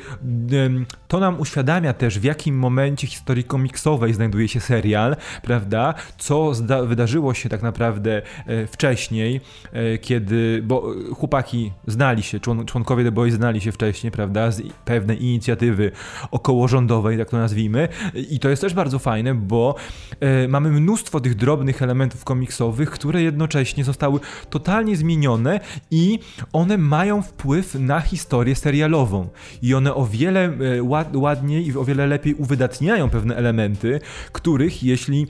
e, 0.52 0.84
to 1.08 1.20
nam 1.20 1.40
uświadamia 1.40 1.92
też, 1.92 2.18
w 2.18 2.25
jakim 2.25 2.58
momencie 2.58 3.06
historii 3.06 3.44
komiksowej 3.44 4.14
znajduje 4.14 4.48
się 4.48 4.60
serial, 4.60 5.16
prawda? 5.42 5.94
Co 6.18 6.52
wydarzyło 6.87 7.34
się 7.34 7.48
tak 7.48 7.62
naprawdę 7.62 8.22
e, 8.46 8.66
wcześniej, 8.66 9.40
e, 9.72 9.98
kiedy, 9.98 10.62
bo 10.64 10.94
chłopaki 11.14 11.72
znali 11.87 12.22
się, 12.22 12.40
człon 12.40 12.66
członkowie 12.66 13.04
The 13.04 13.12
Boys 13.12 13.34
znali 13.34 13.60
się 13.60 13.72
wcześniej, 13.72 14.12
prawda? 14.12 14.50
Z 14.50 14.62
pewnej 14.84 15.25
inicjatywy 15.25 15.90
okołorządowej, 16.30 17.18
tak 17.18 17.30
to 17.30 17.38
nazwijmy. 17.38 17.88
I 18.30 18.40
to 18.40 18.48
jest 18.48 18.62
też 18.62 18.75
bardzo 18.75 18.98
fajne, 18.98 19.34
bo 19.34 19.58
bo 19.59 19.75
e, 20.21 20.49
mamy 20.49 20.71
mnóstwo 20.71 21.21
tych 21.21 21.35
drobnych 21.35 21.83
elementów 21.83 22.25
komiksowych, 22.25 22.91
które 22.91 23.23
jednocześnie 23.23 23.85
zostały 23.85 24.21
totalnie 24.50 24.97
zmienione 24.97 25.61
i 25.91 26.19
one 26.53 26.79
mają 26.79 27.23
wpływ 27.23 27.75
na 27.75 28.00
historię 28.00 28.55
serialową. 28.55 29.29
I 29.62 29.75
one 29.75 29.95
o 29.95 30.07
wiele 30.07 30.45
e, 30.45 30.83
ład, 30.83 31.17
ładniej 31.17 31.67
i 31.67 31.77
o 31.77 31.85
wiele 31.85 32.07
lepiej 32.07 32.35
uwydatniają 32.35 33.11
pewne 33.11 33.37
elementy, 33.37 34.00
których 34.33 34.83
jeśli 34.83 35.27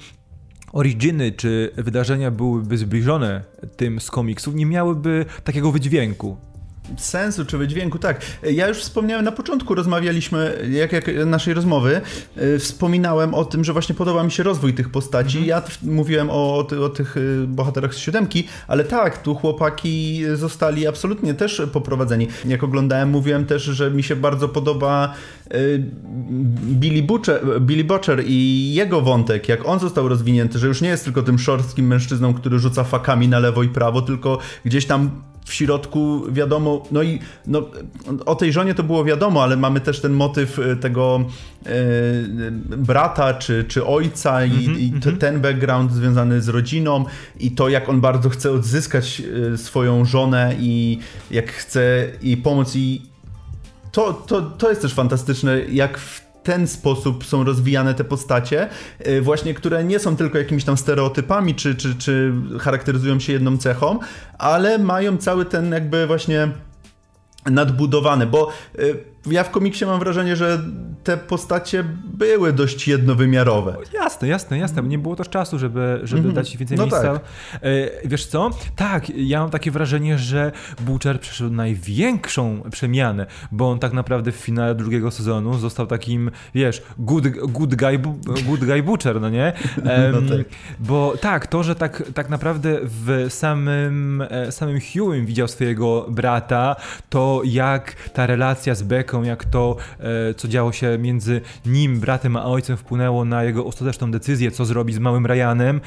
originy 0.72 1.32
czy 1.32 1.72
wydarzenia 1.76 2.30
byłyby 2.30 2.78
zbliżone 2.78 3.44
tym 3.76 4.00
z 4.00 4.10
komiksów, 4.10 4.54
nie 4.54 4.66
miałyby 4.66 5.24
takiego 5.44 5.72
wydźwięku 5.72 6.36
sensu 6.96 7.44
czy 7.44 7.58
wydźwięku, 7.58 7.98
tak. 7.98 8.20
Ja 8.42 8.68
już 8.68 8.78
wspomniałem 8.78 9.24
na 9.24 9.32
początku, 9.32 9.74
rozmawialiśmy, 9.74 10.68
jak, 10.70 10.92
jak 10.92 11.26
naszej 11.26 11.54
rozmowy, 11.54 12.00
yy, 12.36 12.58
wspominałem 12.58 13.34
o 13.34 13.44
tym, 13.44 13.64
że 13.64 13.72
właśnie 13.72 13.94
podoba 13.94 14.22
mi 14.22 14.30
się 14.30 14.42
rozwój 14.42 14.74
tych 14.74 14.90
postaci. 14.90 15.38
Mhm. 15.38 15.46
Ja 15.46 15.62
mówiłem 15.82 16.30
o, 16.30 16.34
o, 16.34 16.84
o, 16.84 16.88
tych 16.88 17.16
y, 17.16 17.44
bohaterach 17.46 17.94
z 17.94 17.98
siódemki, 17.98 18.48
ale 18.68 18.84
tak, 18.84 19.22
tu 19.22 19.34
chłopaki 19.34 20.22
zostali 20.34 20.86
absolutnie 20.86 21.34
też 21.34 21.62
poprowadzeni. 21.72 22.28
Jak 22.44 22.64
oglądałem, 22.64 23.10
mówiłem 23.10 23.46
też, 23.46 23.62
że 23.62 23.90
mi 23.90 24.02
się 24.02 24.16
bardzo 24.16 24.48
podoba 24.48 25.14
yy, 25.50 25.58
Billy, 26.62 27.02
Butcher, 27.02 27.60
Billy 27.60 27.84
Butcher 27.84 28.22
i 28.26 28.72
jego 28.74 29.00
wątek, 29.00 29.48
jak 29.48 29.68
on 29.68 29.78
został 29.78 30.08
rozwinięty, 30.08 30.58
że 30.58 30.66
już 30.66 30.80
nie 30.80 30.88
jest 30.88 31.04
tylko 31.04 31.22
tym 31.22 31.38
szorstkim 31.38 31.86
mężczyzną, 31.86 32.34
który 32.34 32.58
rzuca 32.58 32.84
fakami 32.84 33.28
na 33.28 33.38
lewo 33.38 33.62
i 33.62 33.68
prawo, 33.68 34.02
tylko 34.02 34.38
gdzieś 34.64 34.86
tam 34.86 35.10
w 35.48 35.54
środku 35.54 36.22
wiadomo, 36.32 36.82
no 36.90 37.02
i 37.02 37.18
no, 37.46 37.70
o 38.26 38.34
tej 38.34 38.52
żonie 38.52 38.74
to 38.74 38.82
było 38.82 39.04
wiadomo, 39.04 39.42
ale 39.42 39.56
mamy 39.56 39.80
też 39.80 40.00
ten 40.00 40.12
motyw 40.12 40.58
e, 40.58 40.76
tego 40.76 41.24
e, 41.66 41.70
brata 42.76 43.34
czy, 43.34 43.64
czy 43.68 43.86
ojca 43.86 44.44
i, 44.44 44.50
mm 44.50 44.76
-hmm, 44.76 44.78
i 44.78 44.92
mm-hmm. 44.92 45.18
ten 45.18 45.40
background 45.40 45.92
związany 45.92 46.42
z 46.42 46.48
rodziną 46.48 47.04
i 47.40 47.50
to 47.50 47.68
jak 47.68 47.88
on 47.88 48.00
bardzo 48.00 48.28
chce 48.28 48.52
odzyskać 48.52 49.22
e, 49.52 49.58
swoją 49.58 50.04
żonę 50.04 50.54
i 50.58 50.98
jak 51.30 51.52
chce 51.52 52.06
jej 52.22 52.36
pomóc 52.36 52.76
i 52.76 53.02
to, 53.92 54.12
to, 54.12 54.42
to 54.42 54.68
jest 54.68 54.82
też 54.82 54.94
fantastyczne, 54.94 55.60
jak 55.60 55.98
w 55.98 56.27
ten 56.48 56.68
sposób 56.68 57.24
są 57.24 57.44
rozwijane 57.44 57.94
te 57.94 58.04
postacie, 58.04 58.68
y, 59.06 59.20
właśnie 59.20 59.54
które 59.54 59.84
nie 59.84 59.98
są 59.98 60.16
tylko 60.16 60.38
jakimiś 60.38 60.64
tam 60.64 60.76
stereotypami, 60.76 61.54
czy, 61.54 61.74
czy, 61.74 61.94
czy 61.94 62.32
charakteryzują 62.60 63.20
się 63.20 63.32
jedną 63.32 63.58
cechą, 63.58 63.98
ale 64.38 64.78
mają 64.78 65.16
cały 65.16 65.44
ten 65.44 65.72
jakby 65.72 66.06
właśnie 66.06 66.48
nadbudowany, 67.46 68.26
bo 68.26 68.52
y, 68.78 69.04
ja 69.30 69.44
w 69.44 69.50
komiksie 69.50 69.86
mam 69.86 70.00
wrażenie, 70.00 70.36
że 70.36 70.60
te 71.04 71.16
postacie 71.16 71.84
były 72.04 72.52
dość 72.52 72.88
jednowymiarowe. 72.88 73.76
Jasne, 73.94 74.28
jasne, 74.28 74.58
jasne. 74.58 74.82
Nie 74.82 74.98
było 74.98 75.16
też 75.16 75.28
czasu, 75.28 75.58
żeby, 75.58 76.00
żeby 76.02 76.20
mm 76.20 76.32
-hmm. 76.32 76.34
dać 76.34 76.56
więcej 76.56 76.76
no 76.78 76.82
miejsca. 76.82 77.12
Tak. 77.12 77.22
E, 77.62 78.08
wiesz 78.08 78.26
co? 78.26 78.50
Tak, 78.76 79.10
ja 79.10 79.40
mam 79.40 79.50
takie 79.50 79.70
wrażenie, 79.70 80.18
że 80.18 80.52
Butcher 80.80 81.20
przeszedł 81.20 81.50
największą 81.50 82.62
przemianę, 82.70 83.26
bo 83.52 83.70
on 83.70 83.78
tak 83.78 83.92
naprawdę 83.92 84.32
w 84.32 84.36
finale 84.36 84.74
drugiego 84.74 85.10
sezonu 85.10 85.58
został 85.58 85.86
takim, 85.86 86.30
wiesz, 86.54 86.82
good, 86.98 87.28
good, 87.28 87.74
guy, 87.74 87.98
good 88.46 88.64
guy 88.64 88.82
Butcher, 88.82 89.20
no 89.20 89.30
nie? 89.30 89.52
no 90.12 90.36
tak. 90.36 90.46
Bo 90.78 91.14
tak, 91.20 91.46
to, 91.46 91.62
że 91.62 91.74
tak, 91.74 92.02
tak 92.14 92.28
naprawdę 92.28 92.78
w 92.82 93.26
samym, 93.28 94.22
e, 94.30 94.52
samym 94.52 94.78
Hugh'ym 94.78 95.24
widział 95.24 95.48
swojego 95.48 96.06
brata, 96.08 96.76
to 97.10 97.42
jak 97.44 97.94
ta 98.12 98.26
relacja 98.26 98.74
z 98.74 98.82
Becką 98.82 99.17
jak 99.24 99.44
to, 99.44 99.76
e, 100.00 100.34
co 100.34 100.48
działo 100.48 100.72
się 100.72 100.98
między 100.98 101.40
nim, 101.66 102.00
bratem 102.00 102.36
a 102.36 102.44
ojcem, 102.44 102.76
wpłynęło 102.76 103.24
na 103.24 103.44
jego 103.44 103.66
ostateczną 103.66 104.10
decyzję, 104.10 104.50
co 104.50 104.64
zrobi 104.64 104.92
z 104.92 104.98
małym 104.98 105.26
Ryanem. 105.26 105.80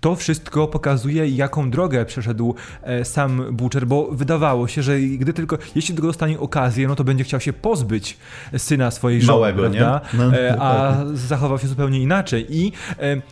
To 0.00 0.16
wszystko 0.16 0.68
pokazuje, 0.68 1.28
jaką 1.28 1.70
drogę 1.70 2.04
przeszedł 2.04 2.54
e, 2.82 3.04
sam 3.04 3.56
Butcher, 3.56 3.86
bo 3.86 4.08
wydawało 4.12 4.68
się, 4.68 4.82
że 4.82 5.00
gdy 5.00 5.32
tylko, 5.32 5.58
jeśli 5.74 5.94
tylko 5.94 6.08
dostanie 6.08 6.40
okazję, 6.40 6.88
no 6.88 6.96
to 6.96 7.04
będzie 7.04 7.24
chciał 7.24 7.40
się 7.40 7.52
pozbyć 7.52 8.18
syna 8.56 8.90
swojej 8.90 9.22
żony, 9.22 9.38
Małego, 9.38 9.60
prawda? 9.60 10.00
No, 10.14 10.32
a 10.58 10.94
zachował 11.14 11.58
się 11.58 11.68
zupełnie 11.68 12.00
inaczej. 12.00 12.46
I 12.48 12.72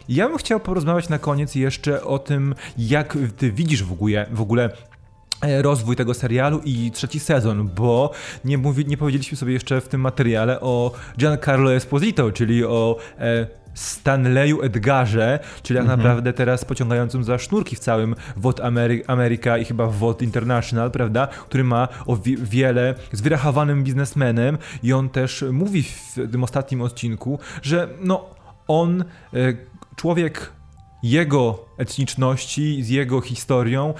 ja 0.08 0.28
bym 0.28 0.38
chciał 0.38 0.60
porozmawiać 0.60 1.08
na 1.08 1.18
koniec 1.18 1.54
jeszcze 1.54 2.04
o 2.04 2.18
tym, 2.18 2.54
jak 2.78 3.18
ty 3.36 3.52
widzisz 3.52 3.84
w 3.84 3.92
ogóle, 3.92 4.26
w 4.30 4.40
ogóle 4.40 4.70
E, 4.89 4.89
rozwój 5.42 5.96
tego 5.96 6.14
serialu 6.14 6.60
i 6.64 6.90
trzeci 6.90 7.20
sezon, 7.20 7.68
bo 7.68 8.10
nie, 8.44 8.58
mówi, 8.58 8.86
nie 8.86 8.96
powiedzieliśmy 8.96 9.36
sobie 9.36 9.52
jeszcze 9.52 9.80
w 9.80 9.88
tym 9.88 10.00
materiale 10.00 10.60
o 10.60 10.92
Giancarlo 11.18 11.74
Esposito, 11.74 12.32
czyli 12.32 12.64
o 12.64 12.96
e, 13.18 13.60
Stanleyu 13.74 14.62
Edgarze, 14.62 15.38
czyli 15.62 15.78
tak 15.78 15.84
mhm. 15.84 15.98
naprawdę 15.98 16.32
teraz 16.32 16.64
pociągającym 16.64 17.24
za 17.24 17.38
sznurki 17.38 17.76
w 17.76 17.78
całym 17.78 18.14
WOT 18.36 18.60
Amery 18.60 19.02
Ameryka 19.06 19.58
i 19.58 19.64
chyba 19.64 19.86
WOT 19.86 20.22
International, 20.22 20.90
prawda, 20.90 21.26
który 21.26 21.64
ma 21.64 21.88
o 22.06 22.16
wi 22.16 22.36
wiele, 22.36 22.94
z 23.12 23.20
wyrachowanym 23.20 23.84
biznesmenem 23.84 24.58
i 24.82 24.92
on 24.92 25.08
też 25.08 25.44
mówi 25.52 25.82
w 25.82 26.14
tym 26.32 26.44
ostatnim 26.44 26.82
odcinku, 26.82 27.38
że 27.62 27.88
no 28.00 28.24
on, 28.68 29.00
e, 29.00 29.04
człowiek 29.96 30.52
jego 31.02 31.64
etniczności, 31.78 32.82
z 32.82 32.88
jego 32.88 33.20
historią, 33.20 33.94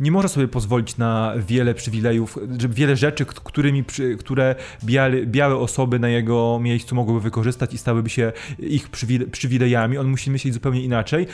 nie 0.00 0.10
może 0.10 0.28
sobie 0.28 0.48
pozwolić 0.48 0.96
na 0.96 1.32
wiele 1.46 1.74
przywilejów, 1.74 2.38
wiele 2.68 2.96
rzeczy, 2.96 3.24
którymi, 3.26 3.84
które 4.18 4.54
biale, 4.84 5.26
białe 5.26 5.56
osoby 5.56 5.98
na 5.98 6.08
jego 6.08 6.58
miejscu 6.62 6.94
mogłyby 6.94 7.20
wykorzystać 7.20 7.74
i 7.74 7.78
stałyby 7.78 8.10
się 8.10 8.32
ich 8.58 8.88
przywilejami. 9.30 9.98
On 9.98 10.08
musi 10.08 10.30
myśleć 10.30 10.54
zupełnie 10.54 10.82
inaczej 10.82 11.26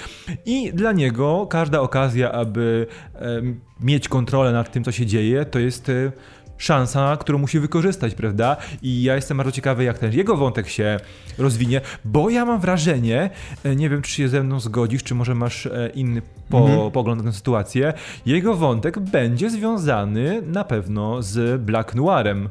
i 0.47 0.73
dla 0.73 0.93
niego 0.93 1.47
każda 1.50 1.81
okazja, 1.81 2.33
aby 2.33 2.87
mieć 3.81 4.09
kontrolę 4.09 4.52
nad 4.52 4.73
tym, 4.73 4.85
co 4.85 4.93
się 4.93 5.07
dzieje, 5.07 5.45
to 5.45 5.59
jest 5.59 5.88
e, 5.88 6.12
szansa, 6.61 7.17
którą 7.21 7.38
musi 7.38 7.61
wykorzystać, 7.61 8.14
prawda? 8.14 8.57
I 8.83 9.02
ja 9.02 9.17
jestem 9.17 9.37
bardzo 9.37 9.52
ciekawy, 9.52 9.85
jak 9.85 9.99
ten 9.99 10.12
jego 10.12 10.37
wątek 10.37 10.69
się 10.69 11.00
rozwinie, 11.38 11.81
bo 12.05 12.31
ja 12.31 12.45
mam 12.45 12.61
wrażenie, 12.61 13.31
e, 13.64 13.76
nie 13.76 13.90
wiem, 13.90 14.02
czy 14.02 14.12
się 14.12 14.29
ze 14.29 14.43
mną 14.43 14.61
zgodzisz, 14.61 15.02
czy 15.02 15.14
może 15.14 15.35
masz 15.35 15.67
e, 15.67 15.90
inny 15.95 16.23
po, 16.49 16.59
mhm. 16.59 16.90
pogląd 16.90 17.25
na 17.25 17.31
tę 17.31 17.37
sytuację, 17.37 17.93
jego 18.26 18.55
wątek 18.55 18.99
będzie 18.99 19.50
związany 19.50 20.43
na 20.43 20.64
pewno 20.64 21.23
z 21.23 21.62
Black 21.62 21.95
Noirem. 21.95 22.49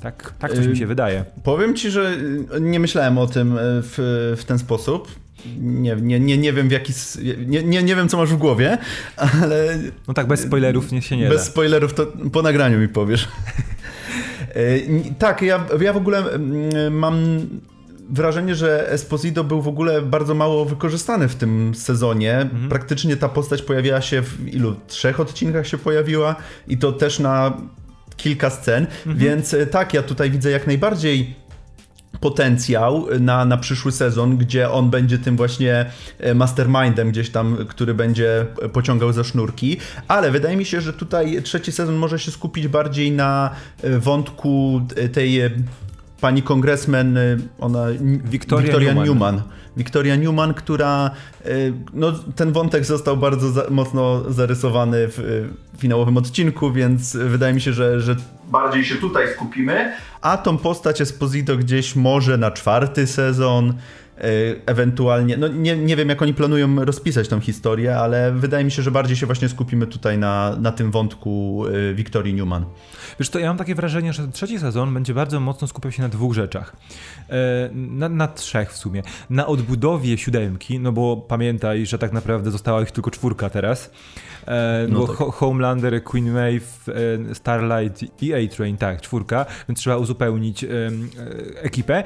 Tak, 0.00 0.34
tak 0.38 0.54
coś 0.54 0.66
mi 0.66 0.76
się 0.76 0.86
wydaje. 0.86 1.24
Powiem 1.42 1.76
ci, 1.76 1.90
że 1.90 2.16
nie 2.60 2.80
myślałem 2.80 3.18
o 3.18 3.26
tym 3.26 3.54
w, 3.58 4.34
w 4.40 4.44
ten 4.44 4.58
sposób 4.58 5.21
nie, 5.60 5.96
nie, 5.96 6.20
nie, 6.20 6.38
nie 6.38 6.52
wiem 6.52 6.68
w 6.68 6.72
jaki. 6.72 6.92
Nie, 7.46 7.62
nie, 7.62 7.82
nie 7.82 7.96
wiem, 7.96 8.08
co 8.08 8.16
masz 8.16 8.30
w 8.30 8.36
głowie, 8.36 8.78
ale. 9.16 9.78
No 10.08 10.14
tak, 10.14 10.26
bez 10.26 10.40
spoilerów 10.40 10.92
nie 10.92 11.02
się 11.02 11.16
nie 11.16 11.28
Bez 11.28 11.38
da. 11.38 11.44
spoilerów 11.44 11.94
to 11.94 12.06
po 12.32 12.42
nagraniu 12.42 12.78
mi 12.78 12.88
powiesz. 12.88 13.28
E, 14.54 15.14
tak, 15.18 15.42
ja, 15.42 15.66
ja 15.80 15.92
w 15.92 15.96
ogóle 15.96 16.18
mm, 16.18 16.98
mam 16.98 17.38
wrażenie, 18.10 18.54
że 18.54 18.90
Esposito 18.90 19.44
był 19.44 19.62
w 19.62 19.68
ogóle 19.68 20.02
bardzo 20.02 20.34
mało 20.34 20.64
wykorzystany 20.64 21.28
w 21.28 21.34
tym 21.34 21.74
sezonie. 21.74 22.36
Mhm. 22.36 22.68
Praktycznie 22.68 23.16
ta 23.16 23.28
postać 23.28 23.62
pojawiła 23.62 24.00
się 24.00 24.22
w 24.22 24.48
ilu? 24.48 24.76
Trzech 24.86 25.20
odcinkach 25.20 25.66
się 25.66 25.78
pojawiła 25.78 26.36
i 26.68 26.78
to 26.78 26.92
też 26.92 27.18
na 27.18 27.56
kilka 28.16 28.50
scen, 28.50 28.86
mhm. 29.06 29.16
więc 29.16 29.54
e, 29.54 29.66
tak, 29.66 29.94
ja 29.94 30.02
tutaj 30.02 30.30
widzę 30.30 30.50
jak 30.50 30.66
najbardziej 30.66 31.34
potencjał 32.22 33.06
na, 33.20 33.44
na 33.44 33.56
przyszły 33.56 33.92
sezon, 33.92 34.36
gdzie 34.36 34.70
on 34.70 34.90
będzie 34.90 35.18
tym 35.18 35.36
właśnie 35.36 35.86
e, 36.18 36.34
mastermindem 36.34 37.10
gdzieś 37.10 37.30
tam, 37.30 37.56
który 37.68 37.94
będzie 37.94 38.46
pociągał 38.72 39.12
za 39.12 39.24
sznurki, 39.24 39.76
ale 40.08 40.30
wydaje 40.30 40.56
mi 40.56 40.64
się, 40.64 40.80
że 40.80 40.92
tutaj 40.92 41.42
trzeci 41.42 41.72
sezon 41.72 41.94
może 41.94 42.18
się 42.18 42.30
skupić 42.30 42.68
bardziej 42.68 43.12
na 43.12 43.50
e, 43.82 43.98
wątku 43.98 44.80
tej 45.12 45.40
e, 45.40 45.50
pani 46.22 46.42
kongresmen, 46.42 47.18
ona 47.60 47.86
Victoria, 48.24 48.64
Victoria 48.64 48.92
Newman. 48.92 49.06
Newman. 49.06 49.42
Victoria 49.76 50.16
Newman, 50.16 50.54
która 50.54 51.10
no, 51.94 52.12
ten 52.36 52.52
wątek 52.52 52.84
został 52.84 53.16
bardzo 53.16 53.50
za, 53.50 53.62
mocno 53.70 54.30
zarysowany 54.32 55.08
w 55.08 55.48
finałowym 55.78 56.16
odcinku, 56.16 56.72
więc 56.72 57.16
wydaje 57.16 57.54
mi 57.54 57.60
się, 57.60 57.72
że, 57.72 58.00
że 58.00 58.16
bardziej 58.50 58.84
się 58.84 58.94
tutaj 58.94 59.28
skupimy, 59.34 59.92
a 60.20 60.36
tą 60.36 60.58
postać 60.58 61.00
Esposito 61.00 61.56
gdzieś 61.56 61.96
może 61.96 62.38
na 62.38 62.50
czwarty 62.50 63.06
sezon, 63.06 63.74
ewentualnie, 64.66 65.36
no 65.36 65.48
nie, 65.48 65.76
nie 65.76 65.96
wiem 65.96 66.08
jak 66.08 66.22
oni 66.22 66.34
planują 66.34 66.84
rozpisać 66.84 67.28
tą 67.28 67.40
historię, 67.40 67.96
ale 67.96 68.32
wydaje 68.32 68.64
mi 68.64 68.70
się, 68.70 68.82
że 68.82 68.90
bardziej 68.90 69.16
się 69.16 69.26
właśnie 69.26 69.48
skupimy 69.48 69.86
tutaj 69.86 70.18
na, 70.18 70.56
na 70.60 70.72
tym 70.72 70.90
wątku 70.90 71.64
Wiktorii 71.94 72.34
Newman. 72.34 72.64
Wiesz 73.18 73.30
to 73.30 73.38
ja 73.38 73.48
mam 73.48 73.56
takie 73.56 73.74
wrażenie, 73.74 74.12
że 74.12 74.28
trzeci 74.28 74.58
sezon 74.58 74.94
będzie 74.94 75.14
bardzo 75.14 75.40
mocno 75.40 75.68
skupiał 75.68 75.92
się 75.92 76.02
na 76.02 76.08
dwóch 76.08 76.34
rzeczach. 76.34 76.76
E, 77.30 77.70
na, 77.72 78.08
na 78.08 78.28
trzech 78.28 78.72
w 78.72 78.76
sumie. 78.76 79.02
Na 79.30 79.46
odbudowie 79.46 80.18
siódemki, 80.18 80.80
no 80.80 80.92
bo 80.92 81.16
pamiętaj, 81.16 81.86
że 81.86 81.98
tak 81.98 82.12
naprawdę 82.12 82.50
została 82.50 82.82
ich 82.82 82.90
tylko 82.90 83.10
czwórka 83.10 83.50
teraz. 83.50 83.90
E, 84.46 84.86
no 84.88 84.98
bo 84.98 85.06
tak. 85.08 85.16
Homelander, 85.34 86.04
Queen 86.04 86.32
Maeve, 86.32 86.66
e, 87.30 87.34
Starlight 87.34 88.22
i 88.22 88.34
A-Train, 88.34 88.76
tak, 88.76 89.00
czwórka, 89.00 89.46
więc 89.68 89.78
trzeba 89.78 89.96
uzupełnić 89.96 90.64
ekipę 91.62 92.04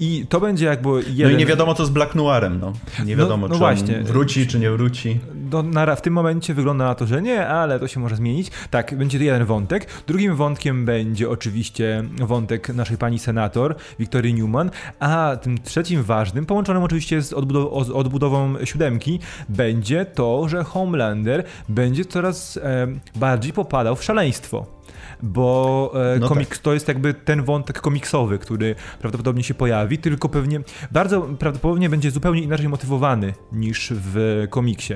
i 0.00 0.26
to 0.28 0.40
będzie 0.40 0.66
jakby 0.66 0.88
jeden... 0.88 1.26
No 1.26 1.30
i 1.30 1.36
nie 1.36 1.46
wiadomo 1.48 1.74
co 1.74 1.86
z 1.86 1.90
Black 1.90 2.14
Noirem, 2.14 2.60
no. 2.60 2.72
Nie 3.04 3.16
no, 3.16 3.22
wiadomo, 3.22 3.46
no, 3.46 3.48
no 3.48 3.54
czy 3.54 3.58
właśnie. 3.58 4.02
wróci, 4.02 4.46
czy 4.46 4.58
nie 4.58 4.70
wróci. 4.70 5.20
Na, 5.64 5.96
w 5.96 6.02
tym 6.02 6.12
momencie 6.12 6.54
wygląda 6.54 6.84
na 6.84 6.94
to, 6.94 7.06
że 7.06 7.22
nie, 7.22 7.48
ale 7.48 7.80
to 7.80 7.88
się 7.88 8.00
może 8.00 8.16
zmienić. 8.16 8.50
Tak, 8.70 8.98
będzie 8.98 9.18
to 9.18 9.24
jeden 9.24 9.44
wątek. 9.44 9.86
Drugim 10.06 10.36
wątkiem 10.36 10.84
będzie 10.84 11.30
oczywiście 11.30 12.04
wątek 12.18 12.68
naszej 12.68 12.98
pani 12.98 13.18
senator, 13.18 13.76
Victorii 13.98 14.34
Newman, 14.34 14.70
a 15.00 15.36
tym 15.42 15.58
trzecim 15.62 16.02
ważnym, 16.02 16.46
połączonym 16.46 16.82
oczywiście 16.82 17.22
z, 17.22 17.32
odbudow 17.32 17.90
odbudową 17.94 18.64
siódemki, 18.64 19.20
będzie 19.48 20.04
to, 20.04 20.48
że 20.48 20.64
Homelander 20.64 21.44
będzie 21.68 22.04
coraz 22.04 22.56
e, 22.56 22.86
bardziej 23.16 23.52
popadał 23.52 23.96
w 23.96 24.04
szaleństwo 24.04 24.77
bo 25.22 25.92
e, 26.14 26.18
no 26.18 26.28
komik, 26.28 26.48
tak. 26.48 26.58
to 26.58 26.74
jest 26.74 26.88
jakby 26.88 27.14
ten 27.14 27.44
wątek 27.44 27.80
komiksowy, 27.80 28.38
który 28.38 28.74
prawdopodobnie 29.00 29.44
się 29.44 29.54
pojawi, 29.54 29.98
tylko 29.98 30.28
pewnie 30.28 30.60
bardzo 30.90 31.20
prawdopodobnie 31.20 31.88
będzie 31.88 32.10
zupełnie 32.10 32.42
inaczej 32.42 32.68
motywowany 32.68 33.34
niż 33.52 33.92
w 33.96 34.46
komiksie. 34.50 34.94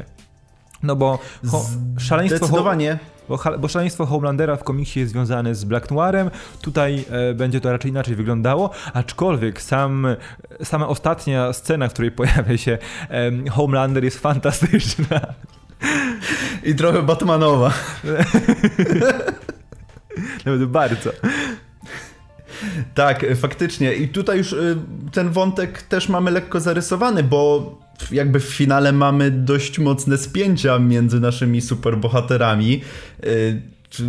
No 0.83 0.97
bo 0.97 1.19
ho, 1.47 1.65
szaleństwo. 1.99 2.39
Zdecydowanie. 2.39 2.99
Bo, 3.29 3.39
bo 3.59 3.69
szaleństwo 3.69 4.07
Homelandera 4.07 4.57
w 4.57 4.65
komiksie 4.65 5.01
jest 5.01 5.13
związane 5.13 5.55
z 5.55 5.65
Black 5.65 5.91
Noirem, 5.91 6.31
tutaj 6.61 7.05
e, 7.11 7.35
będzie 7.35 7.61
to 7.61 7.73
raczej 7.73 7.91
inaczej 7.91 8.15
wyglądało, 8.15 8.71
aczkolwiek 8.93 9.63
sam, 9.63 10.07
sama 10.63 10.89
ostatnia 10.89 11.53
scena, 11.53 11.89
w 11.89 11.93
której 11.93 12.11
pojawia 12.21 12.59
się 12.59 12.79
e, 13.11 13.51
Homelander 13.51 14.05
jest 14.05 14.19
fantastyczna. 14.19 15.21
I 16.65 16.75
trochę 16.75 17.03
Batmanowa. 17.03 17.73
Nawet 20.47 20.65
bardzo. 20.65 21.11
Tak, 22.95 23.27
faktycznie. 23.37 23.95
I 23.95 24.09
tutaj 24.09 24.39
już 24.39 24.53
y, 24.53 24.77
ten 25.13 25.31
wątek 25.31 25.83
też 25.83 26.09
mamy 26.09 26.31
lekko 26.31 26.61
zarysowany, 26.61 27.23
bo 27.23 27.73
jakby 28.13 28.41
w 28.41 28.45
finale 28.45 28.93
mamy 28.93 29.31
dość 29.31 29.79
mocne 29.79 30.19
spięcia 30.19 30.79
między 30.79 31.21
naszymi 31.21 31.61
superbohaterami 31.61 32.81
y, 33.25 33.63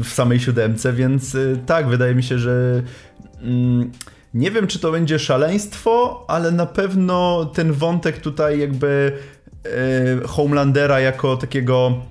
w 0.04 0.08
samej 0.08 0.40
siódemce, 0.40 0.94
więc 0.94 1.36
y, 1.36 1.60
tak, 1.66 1.88
wydaje 1.88 2.16
mi 2.16 2.24
się, 2.24 2.40
że 2.40 2.84
mm, 3.42 3.92
nie 4.34 4.52
wiem, 4.52 4.68
czy 4.68 4.80
to 4.80 4.92
będzie 4.92 5.20
szaleństwo, 5.20 6.26
ale 6.28 6.52
na 6.52 6.66
pewno 6.66 7.46
ten 7.46 7.74
wątek 7.74 8.18
tutaj 8.18 8.60
jakby 8.60 9.12
Homelandera 10.26 11.00
jako 11.00 11.38
takiego 11.38 12.02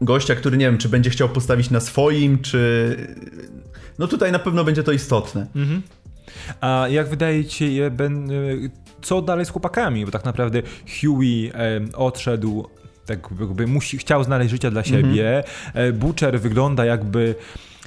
gościa, 0.00 0.34
który 0.34 0.56
nie 0.56 0.66
wiem, 0.66 0.78
czy 0.78 0.88
będzie 0.88 1.10
chciał 1.10 1.28
postawić 1.28 1.70
na 1.70 1.80
swoim, 1.80 2.38
czy 2.38 2.96
no 3.98 4.06
tutaj 4.06 4.32
na 4.32 4.38
pewno 4.38 4.64
będzie 4.64 4.82
to 4.82 4.92
istotne. 4.92 5.46
Mhm. 5.56 5.82
A 6.60 6.86
jak 6.90 7.08
wydaje 7.08 7.44
ci 7.44 7.76
się, 7.76 7.90
ben, 7.90 8.30
co 9.02 9.22
dalej 9.22 9.46
z 9.46 9.50
chłopakami? 9.50 10.04
Bo 10.04 10.10
tak 10.10 10.24
naprawdę 10.24 10.62
Huey 11.00 11.50
e, 11.54 11.80
odszedł 11.96 12.68
tak 13.06 13.28
jakby 13.40 13.66
musi, 13.66 13.98
chciał 13.98 14.24
znaleźć 14.24 14.50
życia 14.50 14.70
dla 14.70 14.84
siebie. 14.84 15.36
Mhm. 15.36 15.98
Butcher 15.98 16.40
wygląda 16.40 16.84
jakby 16.84 17.34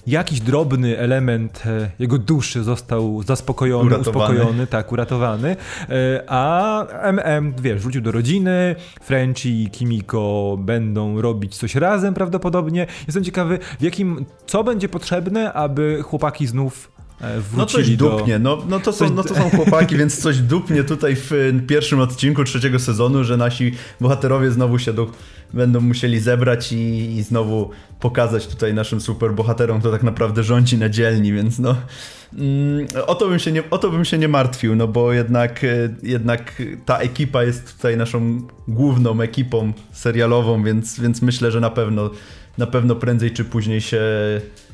jakiś 0.08 0.40
drobny 0.40 0.98
element 0.98 1.64
e, 1.66 1.92
jego 2.00 2.18
duszy 2.18 2.64
został 2.64 3.24
zaspokojony, 3.24 3.86
uratowany. 3.86 4.26
uspokojony, 4.26 4.68
tak, 4.68 4.92
uratowany, 4.92 5.56
e, 5.90 6.24
a 6.28 6.86
MM, 7.12 7.54
wiesz, 7.62 7.82
wrócił 7.82 8.02
do 8.02 8.12
rodziny, 8.12 8.76
Frenchy 9.02 9.50
i 9.50 9.70
Kimiko 9.70 10.58
będą 10.60 11.22
robić 11.22 11.58
coś 11.58 11.76
razem 11.76 12.14
prawdopodobnie. 12.14 12.88
Jestem 13.08 13.24
ciekawy, 13.24 13.60
w 13.80 13.84
jakim, 13.84 14.26
co 14.46 14.64
będzie 14.64 14.90
potrzebne, 14.90 15.54
aby 15.54 16.00
chłopaki 16.04 16.48
znów 16.48 16.99
No 17.58 17.66
coś 17.66 17.90
do... 17.96 18.10
dupnie, 18.10 18.40
no, 18.40 18.58
no, 18.70 18.80
to 18.80 18.94
są, 18.94 19.10
no 19.10 19.24
to 19.24 19.36
są 19.36 19.50
chłopaki, 19.58 19.98
więc 19.98 20.18
coś 20.18 20.38
dupnie 20.38 20.84
tutaj 20.84 21.16
w 21.16 21.32
pierwszym 21.68 22.00
odcinku 22.00 22.44
trzeciego 22.44 22.80
sezonu, 22.80 23.24
że 23.24 23.38
nasi 23.38 23.74
bohaterowie 24.02 24.52
znowu 24.52 24.80
się 24.80 24.94
do, 24.94 25.12
będą 25.54 25.82
musieli 25.82 26.20
zebrać 26.20 26.72
i, 26.72 27.16
i 27.16 27.24
znowu 27.24 27.70
pokazać 28.00 28.48
tutaj 28.48 28.74
naszym 28.74 29.02
superbohaterom, 29.02 29.80
kto 29.80 29.92
tak 29.92 30.04
naprawdę 30.04 30.44
rządzi 30.44 30.78
na 30.78 30.90
dzielni, 30.90 31.34
więc 31.34 31.60
no... 31.60 31.76
Mm, 32.34 32.88
o 33.08 33.16
to, 33.16 33.30
bym 33.30 33.40
się 33.40 33.52
nie, 33.52 33.70
o 33.70 33.78
to 33.78 33.90
bym 33.90 34.06
się 34.06 34.18
nie 34.18 34.28
martwił, 34.28 34.76
no 34.76 34.88
bo 34.88 35.14
jednak, 35.14 35.66
jednak 36.04 36.62
ta 36.86 36.98
ekipa 36.98 37.44
jest 37.44 37.76
tutaj 37.78 37.98
naszą 37.98 38.42
główną 38.68 39.22
ekipą 39.22 39.74
serialową, 39.92 40.64
więc, 40.64 41.00
więc 41.00 41.22
myślę, 41.22 41.52
że 41.52 41.60
na 41.60 41.70
pewno, 41.70 42.10
na 42.58 42.68
pewno 42.68 42.96
prędzej 42.96 43.32
czy 43.32 43.46
później 43.46 43.82
się 43.82 44.02
Y, 44.02 44.69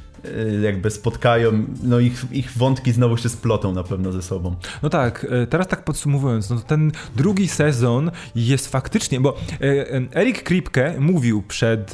jakby 0.62 0.92
spotkają, 0.92 1.66
no 1.84 2.00
ich, 2.00 2.26
ich 2.32 2.52
wątki 2.52 2.92
znowu 2.92 3.18
się 3.18 3.30
splotą 3.30 3.74
na 3.74 3.84
pewno 3.84 4.12
ze 4.12 4.22
sobą. 4.22 4.56
No 4.84 4.90
tak, 4.90 5.28
e, 5.30 5.48
teraz 5.48 5.68
tak 5.68 5.84
podsumowując, 5.84 6.50
no 6.50 6.60
ten 6.60 6.92
drugi 7.16 7.48
sezon 7.48 8.12
jest 8.36 8.68
faktycznie, 8.68 9.20
bo 9.20 9.38
e, 9.62 10.20
Erik 10.22 10.44
Kripke 10.44 10.96
mówił 11.00 11.44
przed 11.48 11.94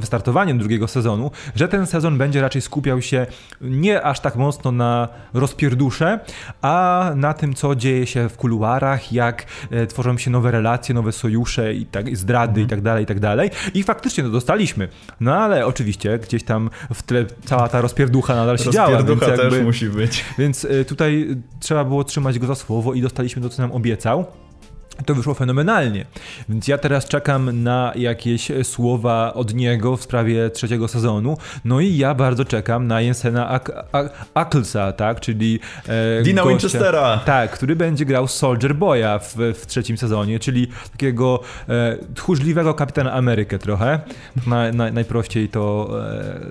wystartowaniem 0.00 0.58
drugiego 0.58 0.88
sezonu, 0.88 1.30
że 1.54 1.68
ten 1.68 1.86
sezon 1.86 2.18
będzie 2.18 2.40
raczej 2.40 2.62
skupiał 2.62 3.02
się 3.02 3.26
nie 3.60 4.02
aż 4.02 4.20
tak 4.20 4.36
mocno 4.36 4.72
na 4.72 5.08
rozpierdusze, 5.34 6.20
a 6.62 7.10
na 7.16 7.34
tym, 7.34 7.54
co 7.54 7.74
dzieje 7.74 8.06
się 8.06 8.28
w 8.28 8.36
kuluarach, 8.36 9.12
jak 9.12 9.46
tworzą 9.88 10.18
się 10.18 10.30
nowe 10.30 10.50
relacje, 10.50 10.94
nowe 10.94 11.12
sojusze 11.12 11.74
i 11.74 11.86
tak, 11.86 12.16
zdrady 12.16 12.60
mhm. 12.60 12.66
i 12.66 12.70
tak 12.70 12.80
dalej, 12.80 13.04
i 13.04 13.06
tak 13.06 13.20
dalej. 13.20 13.50
I 13.74 13.82
faktycznie 13.82 14.24
to 14.24 14.30
dostaliśmy. 14.30 14.88
No 15.20 15.34
ale 15.34 15.66
oczywiście 15.66 16.18
gdzieś 16.18 16.44
tam 16.44 16.70
w 16.94 17.02
tle 17.02 17.24
cała 17.44 17.68
ta 17.68 17.80
rozpierducha 17.80 18.34
nadal 18.34 18.58
się 18.58 18.70
działa. 18.70 18.90
Rozpierducha 18.90 19.30
jakby, 19.30 19.50
też 19.50 19.64
musi 19.64 19.88
być. 19.88 20.24
Więc 20.38 20.64
y, 20.64 20.84
tutaj 20.84 21.36
trzeba 21.60 21.84
było 21.84 22.04
trzymać 22.04 22.38
go 22.38 22.46
za 22.46 22.54
słowo 22.54 22.94
i 22.94 23.02
dostaliśmy 23.02 23.42
to, 23.42 23.48
co 23.48 23.62
nam 23.62 23.72
obiecał 23.72 24.24
to 25.06 25.14
wyszło 25.14 25.34
fenomenalnie. 25.34 26.06
Więc 26.48 26.68
ja 26.68 26.78
teraz 26.78 27.04
czekam 27.04 27.62
na 27.62 27.92
jakieś 27.96 28.48
słowa 28.62 29.34
od 29.34 29.54
niego 29.54 29.96
w 29.96 30.02
sprawie 30.02 30.50
trzeciego 30.50 30.88
sezonu. 30.88 31.36
No 31.64 31.80
i 31.80 31.96
ja 31.96 32.14
bardzo 32.14 32.44
czekam 32.44 32.86
na 32.86 33.00
Jensena 33.00 33.48
Ak 33.48 33.72
Aklsa, 34.34 34.92
tak? 34.92 35.20
Czyli. 35.20 35.60
E, 35.88 36.22
Dina 36.22 36.42
gościa, 36.42 36.58
Winchestera. 36.58 37.20
Tak, 37.24 37.50
który 37.50 37.76
będzie 37.76 38.04
grał 38.04 38.28
Soldier 38.28 38.74
Boya 38.74 39.18
w, 39.18 39.36
w 39.54 39.66
trzecim 39.66 39.98
sezonie, 39.98 40.38
czyli 40.38 40.68
takiego 40.92 41.40
e, 41.68 41.96
tchórzliwego 42.14 42.74
kapitana 42.74 43.12
Amerykę 43.12 43.58
trochę. 43.58 44.00
Na, 44.46 44.72
na, 44.72 44.90
najprościej 44.90 45.48
to 45.48 45.90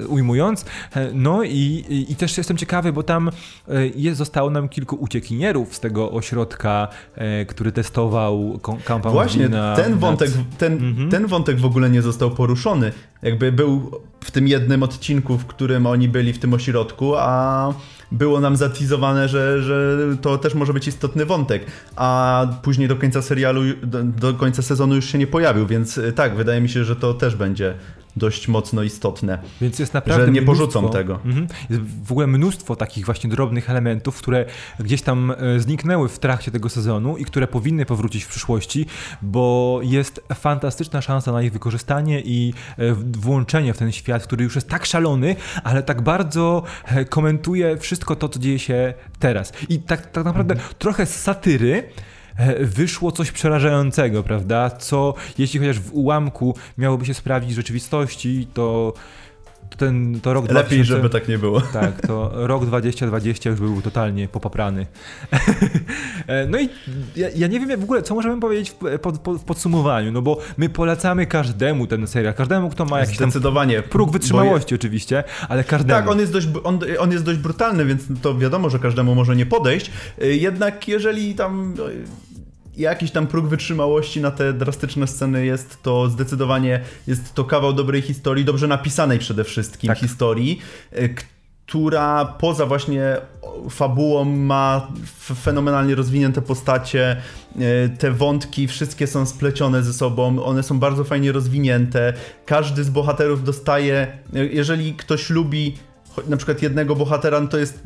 e, 0.03 0.07
ujmując. 0.07 0.65
E, 0.95 1.09
no 1.13 1.43
i, 1.43 1.85
i, 1.89 2.11
i, 2.11 2.15
też 2.15 2.37
jestem 2.37 2.57
ciekawy, 2.57 2.93
bo 2.93 3.03
tam 3.03 3.29
e, 3.67 3.87
jest, 3.95 4.17
zostało 4.17 4.49
nam 4.49 4.69
kilku 4.69 4.95
uciekinierów 4.95 5.75
z 5.75 5.79
tego 5.79 6.11
ośrodka, 6.11 6.87
e, 7.15 7.45
który 7.45 7.71
testował 7.71 8.30
Compound 8.63 9.05
Właśnie, 9.05 9.49
ten 9.75 9.97
wątek, 9.97 10.31
ten, 10.57 10.73
mhm. 10.73 11.09
ten 11.09 11.27
wątek 11.27 11.59
w 11.59 11.65
ogóle 11.65 11.89
nie 11.89 12.01
został 12.01 12.31
poruszony. 12.31 12.91
Jakby 13.21 13.51
był 13.51 13.91
w 14.23 14.31
tym 14.31 14.47
jednym 14.47 14.83
odcinku, 14.83 15.37
w 15.37 15.45
którym 15.45 15.85
oni 15.85 16.09
byli 16.09 16.33
w 16.33 16.39
tym 16.39 16.53
ośrodku, 16.53 17.15
a 17.15 17.73
było 18.11 18.39
nam 18.39 18.55
zatizowane, 18.55 19.29
że, 19.29 19.61
że 19.61 19.97
to 20.21 20.37
też 20.37 20.53
może 20.53 20.73
być 20.73 20.87
istotny 20.87 21.25
wątek, 21.25 21.65
a 21.95 22.47
później 22.61 22.87
do 22.87 22.95
końca 22.95 23.21
serialu, 23.21 23.61
do, 23.83 24.03
do 24.03 24.33
końca 24.33 24.61
sezonu 24.61 24.95
już 24.95 25.05
się 25.05 25.17
nie 25.17 25.27
pojawił, 25.27 25.67
więc 25.67 25.99
tak, 26.15 26.35
wydaje 26.35 26.61
mi 26.61 26.69
się, 26.69 26.83
że 26.83 26.95
to 26.95 27.13
też 27.13 27.35
będzie 27.35 27.73
dość 28.15 28.47
mocno 28.47 28.83
istotne. 28.83 29.37
Więc 29.61 29.79
jest 29.79 29.93
naprawdę. 29.93 30.25
Że 30.25 30.31
nie 30.31 30.41
porzucą 30.41 30.89
tego. 30.89 31.19
Mhm. 31.25 31.47
Jest 31.69 31.81
w 32.03 32.11
ogóle 32.11 32.27
mnóstwo 32.27 32.75
takich 32.75 33.05
właśnie 33.05 33.29
drobnych 33.29 33.69
elementów, 33.69 34.17
które 34.17 34.45
gdzieś 34.79 35.01
tam 35.01 35.31
e, 35.31 35.59
zniknęły 35.59 36.09
w 36.09 36.19
trakcie 36.19 36.51
tego 36.51 36.69
sezonu 36.69 37.17
i 37.17 37.25
które 37.25 37.47
powinny 37.47 37.85
powrócić 37.85 38.23
w 38.23 38.27
przyszłości, 38.27 38.85
bo 39.21 39.79
jest 39.83 40.21
fantastyczna 40.33 41.01
szansa 41.01 41.31
na 41.31 41.41
ich 41.41 41.51
wykorzystanie 41.51 42.21
i 42.21 42.53
e, 42.77 42.93
włączenie 42.93 43.73
w 43.73 43.77
ten 43.77 43.91
świat, 43.91 44.23
który 44.23 44.43
już 44.43 44.55
jest 44.55 44.69
tak 44.69 44.85
szalony, 44.85 45.35
ale 45.63 45.83
tak 45.83 46.01
bardzo 46.01 46.63
e, 46.85 47.05
komentuje 47.05 47.77
wszystko 47.77 48.15
to, 48.15 48.29
co 48.29 48.39
dzieje 48.39 48.59
się 48.59 48.93
teraz. 49.19 49.53
I 49.69 49.79
tak, 49.79 50.11
tak 50.11 50.25
naprawdę 50.25 50.53
mhm. 50.53 50.73
trochę 50.79 51.05
z 51.05 51.21
satyry 51.21 51.83
wyszło 52.59 53.11
coś 53.11 53.31
przerażającego, 53.31 54.23
prawda? 54.23 54.69
Co 54.69 55.13
jeśli 55.37 55.59
chociaż 55.59 55.79
w 55.79 55.93
ułamku 55.93 56.55
miałoby 56.77 57.05
się 57.05 57.13
sprawdzić 57.13 57.53
w 57.53 57.55
rzeczywistości, 57.55 58.47
to 58.53 58.93
ten, 59.77 60.19
to 60.21 60.33
rok 60.33 60.43
Lepiej, 60.43 60.55
2000, 60.55 60.95
żeby 60.95 61.09
tak 61.09 61.27
nie 61.27 61.37
było. 61.37 61.61
Tak, 61.73 62.01
to 62.07 62.31
rok 62.33 62.65
2020 62.65 63.49
już 63.49 63.59
był 63.59 63.81
totalnie 63.81 64.27
popaprany. 64.27 64.85
E, 66.27 66.47
no 66.47 66.59
i 66.59 66.69
ja, 67.15 67.29
ja, 67.35 67.47
nie 67.47 67.59
wiem 67.59 67.79
w 67.79 67.83
ogóle, 67.83 68.01
co 68.01 68.15
możemy 68.15 68.41
powiedzieć 68.41 68.71
w, 68.71 68.99
pod, 68.99 69.19
pod, 69.19 69.37
w, 69.37 69.43
podsumowaniu, 69.43 70.11
no 70.11 70.21
bo 70.21 70.37
my 70.57 70.69
polecamy 70.69 71.25
każdemu 71.25 71.87
ten 71.87 72.07
serial, 72.07 72.33
każdemu, 72.33 72.69
kto 72.69 72.85
ma 72.85 72.99
jakiś 72.99 73.17
Zdecydowanie. 73.17 73.81
próg 73.81 74.11
wytrzymałości 74.11 74.73
je... 74.73 74.75
oczywiście, 74.75 75.23
ale 75.49 75.63
każdemu. 75.63 75.99
Tak, 75.99 76.09
on 76.09 76.19
jest, 76.19 76.31
dość, 76.31 76.47
on, 76.63 76.79
on 76.99 77.11
jest 77.11 77.25
dość 77.25 77.39
brutalny, 77.39 77.85
więc 77.85 78.03
to 78.21 78.37
wiadomo, 78.37 78.69
że 78.69 78.79
każdemu 78.79 79.15
może 79.15 79.35
nie 79.35 79.45
podejść. 79.45 79.91
E, 80.21 80.27
jednak 80.27 80.87
jeżeli 80.87 81.35
tam 81.35 81.75
jakiś 82.77 83.11
tam 83.11 83.27
próg 83.27 83.47
wytrzymałości 83.47 84.21
na 84.21 84.31
te 84.31 84.53
drastyczne 84.53 85.07
sceny 85.07 85.45
jest 85.45 85.83
to 85.83 86.09
zdecydowanie, 86.09 86.81
jest 87.07 87.33
to 87.33 87.43
kawał 87.43 87.73
dobrej 87.73 88.01
historii, 88.01 88.45
dobrze 88.45 88.67
napisanej 88.67 89.19
przede 89.19 89.43
wszystkim 89.43 89.87
tak. 89.87 89.97
historii, 89.97 90.59
e, 90.91 91.09
która 91.71 92.25
poza 92.25 92.65
właśnie 92.65 93.17
fabułą 93.69 94.25
ma 94.25 94.87
fenomenalnie 95.35 95.95
rozwinięte 95.95 96.41
postacie, 96.41 97.17
e, 97.59 97.89
te 97.89 98.11
wątki 98.11 98.67
wszystkie 98.67 99.07
są 99.07 99.25
splecione 99.25 99.83
ze 99.83 99.93
sobą, 99.93 100.43
one 100.43 100.63
są 100.63 100.79
bardzo 100.79 101.03
fajnie 101.03 101.31
rozwinięte, 101.31 102.13
każdy 102.45 102.83
z 102.83 102.89
bohaterów 102.89 103.43
dostaje, 103.43 104.07
e, 104.33 104.45
jeżeli 104.45 104.93
ktoś 104.93 105.29
lubi 105.29 105.75
na 106.27 106.37
przykład 106.37 106.61
jednego 106.61 106.95
bohatera, 106.95 107.41
no 107.41 107.47
to 107.47 107.57
jest 107.57 107.83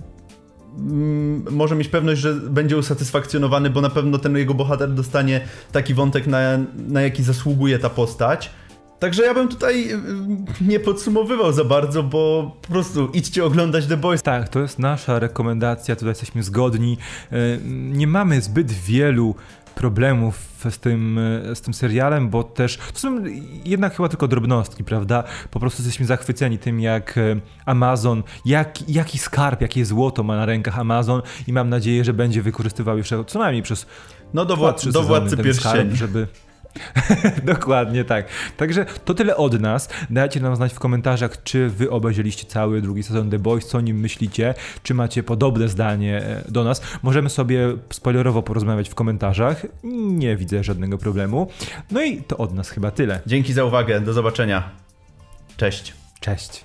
może 1.51 1.75
mieć 1.75 1.87
pewność, 1.87 2.21
że 2.21 2.33
będzie 2.33 2.77
usatysfakcjonowany, 2.77 3.69
bo 3.69 3.81
na 3.81 3.89
pewno 3.89 4.17
ten 4.17 4.37
jego 4.37 4.53
bohater 4.53 4.93
dostanie 4.93 5.41
taki 5.71 5.93
wątek, 5.93 6.27
na, 6.27 6.39
na 6.87 7.01
jaki 7.01 7.23
zasługuje 7.23 7.79
ta 7.79 7.89
postać. 7.89 8.51
Także 8.99 9.23
ja 9.23 9.33
bym 9.33 9.47
tutaj 9.47 9.91
y, 9.91 9.97
nie 10.61 10.79
podsumowywał 10.79 11.53
za 11.53 11.63
bardzo, 11.63 12.03
bo 12.03 12.51
po 12.61 12.67
prostu 12.67 13.09
idźcie 13.13 13.45
oglądać 13.45 13.85
The 13.85 13.97
Boys. 13.97 14.23
Tak, 14.23 14.49
to 14.49 14.59
jest 14.59 14.79
nasza 14.79 15.19
rekomendacja, 15.19 15.95
tutaj 15.95 16.11
jesteśmy 16.11 16.43
zgodni. 16.43 16.97
Y, 17.33 17.59
nie 17.91 18.07
mamy 18.07 18.41
zbyt 18.41 18.71
wielu 18.71 19.35
problemów 19.75 20.65
z 20.69 20.79
tym, 20.79 21.19
z 21.53 21.61
tym 21.61 21.73
serialem, 21.73 22.29
bo 22.29 22.43
też 22.43 22.77
to 22.77 22.99
są 22.99 23.23
jednak 23.65 23.95
chyba 23.95 24.09
tylko 24.09 24.27
drobnostki, 24.27 24.83
prawda? 24.83 25.23
Po 25.51 25.59
prostu 25.59 25.81
jesteśmy 25.83 26.05
zachwyceni 26.05 26.57
tym, 26.57 26.79
jak 26.79 27.17
e, 27.17 27.21
Amazon, 27.65 28.23
jak, 28.45 28.89
jaki 28.89 29.17
skarb, 29.17 29.61
jakie 29.61 29.85
złoto 29.85 30.23
ma 30.23 30.35
na 30.35 30.45
rękach 30.45 30.79
Amazon 30.79 31.21
i 31.47 31.53
mam 31.53 31.69
nadzieję, 31.69 32.03
że 32.03 32.13
będzie 32.13 32.41
wykorzystywał 32.41 32.97
jeszcze 32.97 33.25
co 33.25 33.39
najmniej 33.39 33.63
przez 33.63 33.85
no 34.33 34.45
do, 34.45 34.55
władcy, 34.55 34.91
do 34.91 35.03
władcy 35.03 35.37
pierścieni. 35.37 35.95
Żeby, 35.95 36.27
Dokładnie 37.53 38.03
tak. 38.03 38.27
Także 38.57 38.85
to 39.05 39.13
tyle 39.13 39.37
od 39.37 39.61
nas. 39.61 39.89
Dajcie 40.09 40.39
nam 40.39 40.55
znać 40.55 40.73
w 40.73 40.79
komentarzach, 40.79 41.43
czy 41.43 41.69
wy 41.69 41.91
obejrzeliście 41.91 42.45
cały 42.45 42.81
drugi 42.81 43.03
sezon 43.03 43.29
The 43.29 43.39
Boys, 43.39 43.67
co 43.67 43.77
o 43.77 43.81
nim 43.81 43.99
myślicie, 43.99 44.53
czy 44.83 44.93
macie 44.93 45.23
podobne 45.23 45.69
zdanie 45.69 46.17
e, 46.17 46.51
do 46.51 46.63
nas. 46.63 46.81
Możemy 47.03 47.29
sobie 47.29 47.77
spoilerowo 47.93 48.43
porozmawiać 48.43 48.89
w 48.89 48.95
komentarzach. 48.95 49.65
Nie 49.83 50.37
widzę 50.37 50.63
żadnego 50.63 50.97
problemu. 50.97 51.47
No 51.91 52.03
i 52.03 52.21
to 52.21 52.37
od 52.37 52.53
nas 52.53 52.69
chyba 52.69 52.91
tyle. 52.91 53.19
Dzięki 53.25 53.53
za 53.53 53.63
uwagę. 53.63 54.01
Do 54.01 54.13
zobaczenia. 54.13 54.69
Cześć. 55.57 55.93
Cześć. 56.19 56.64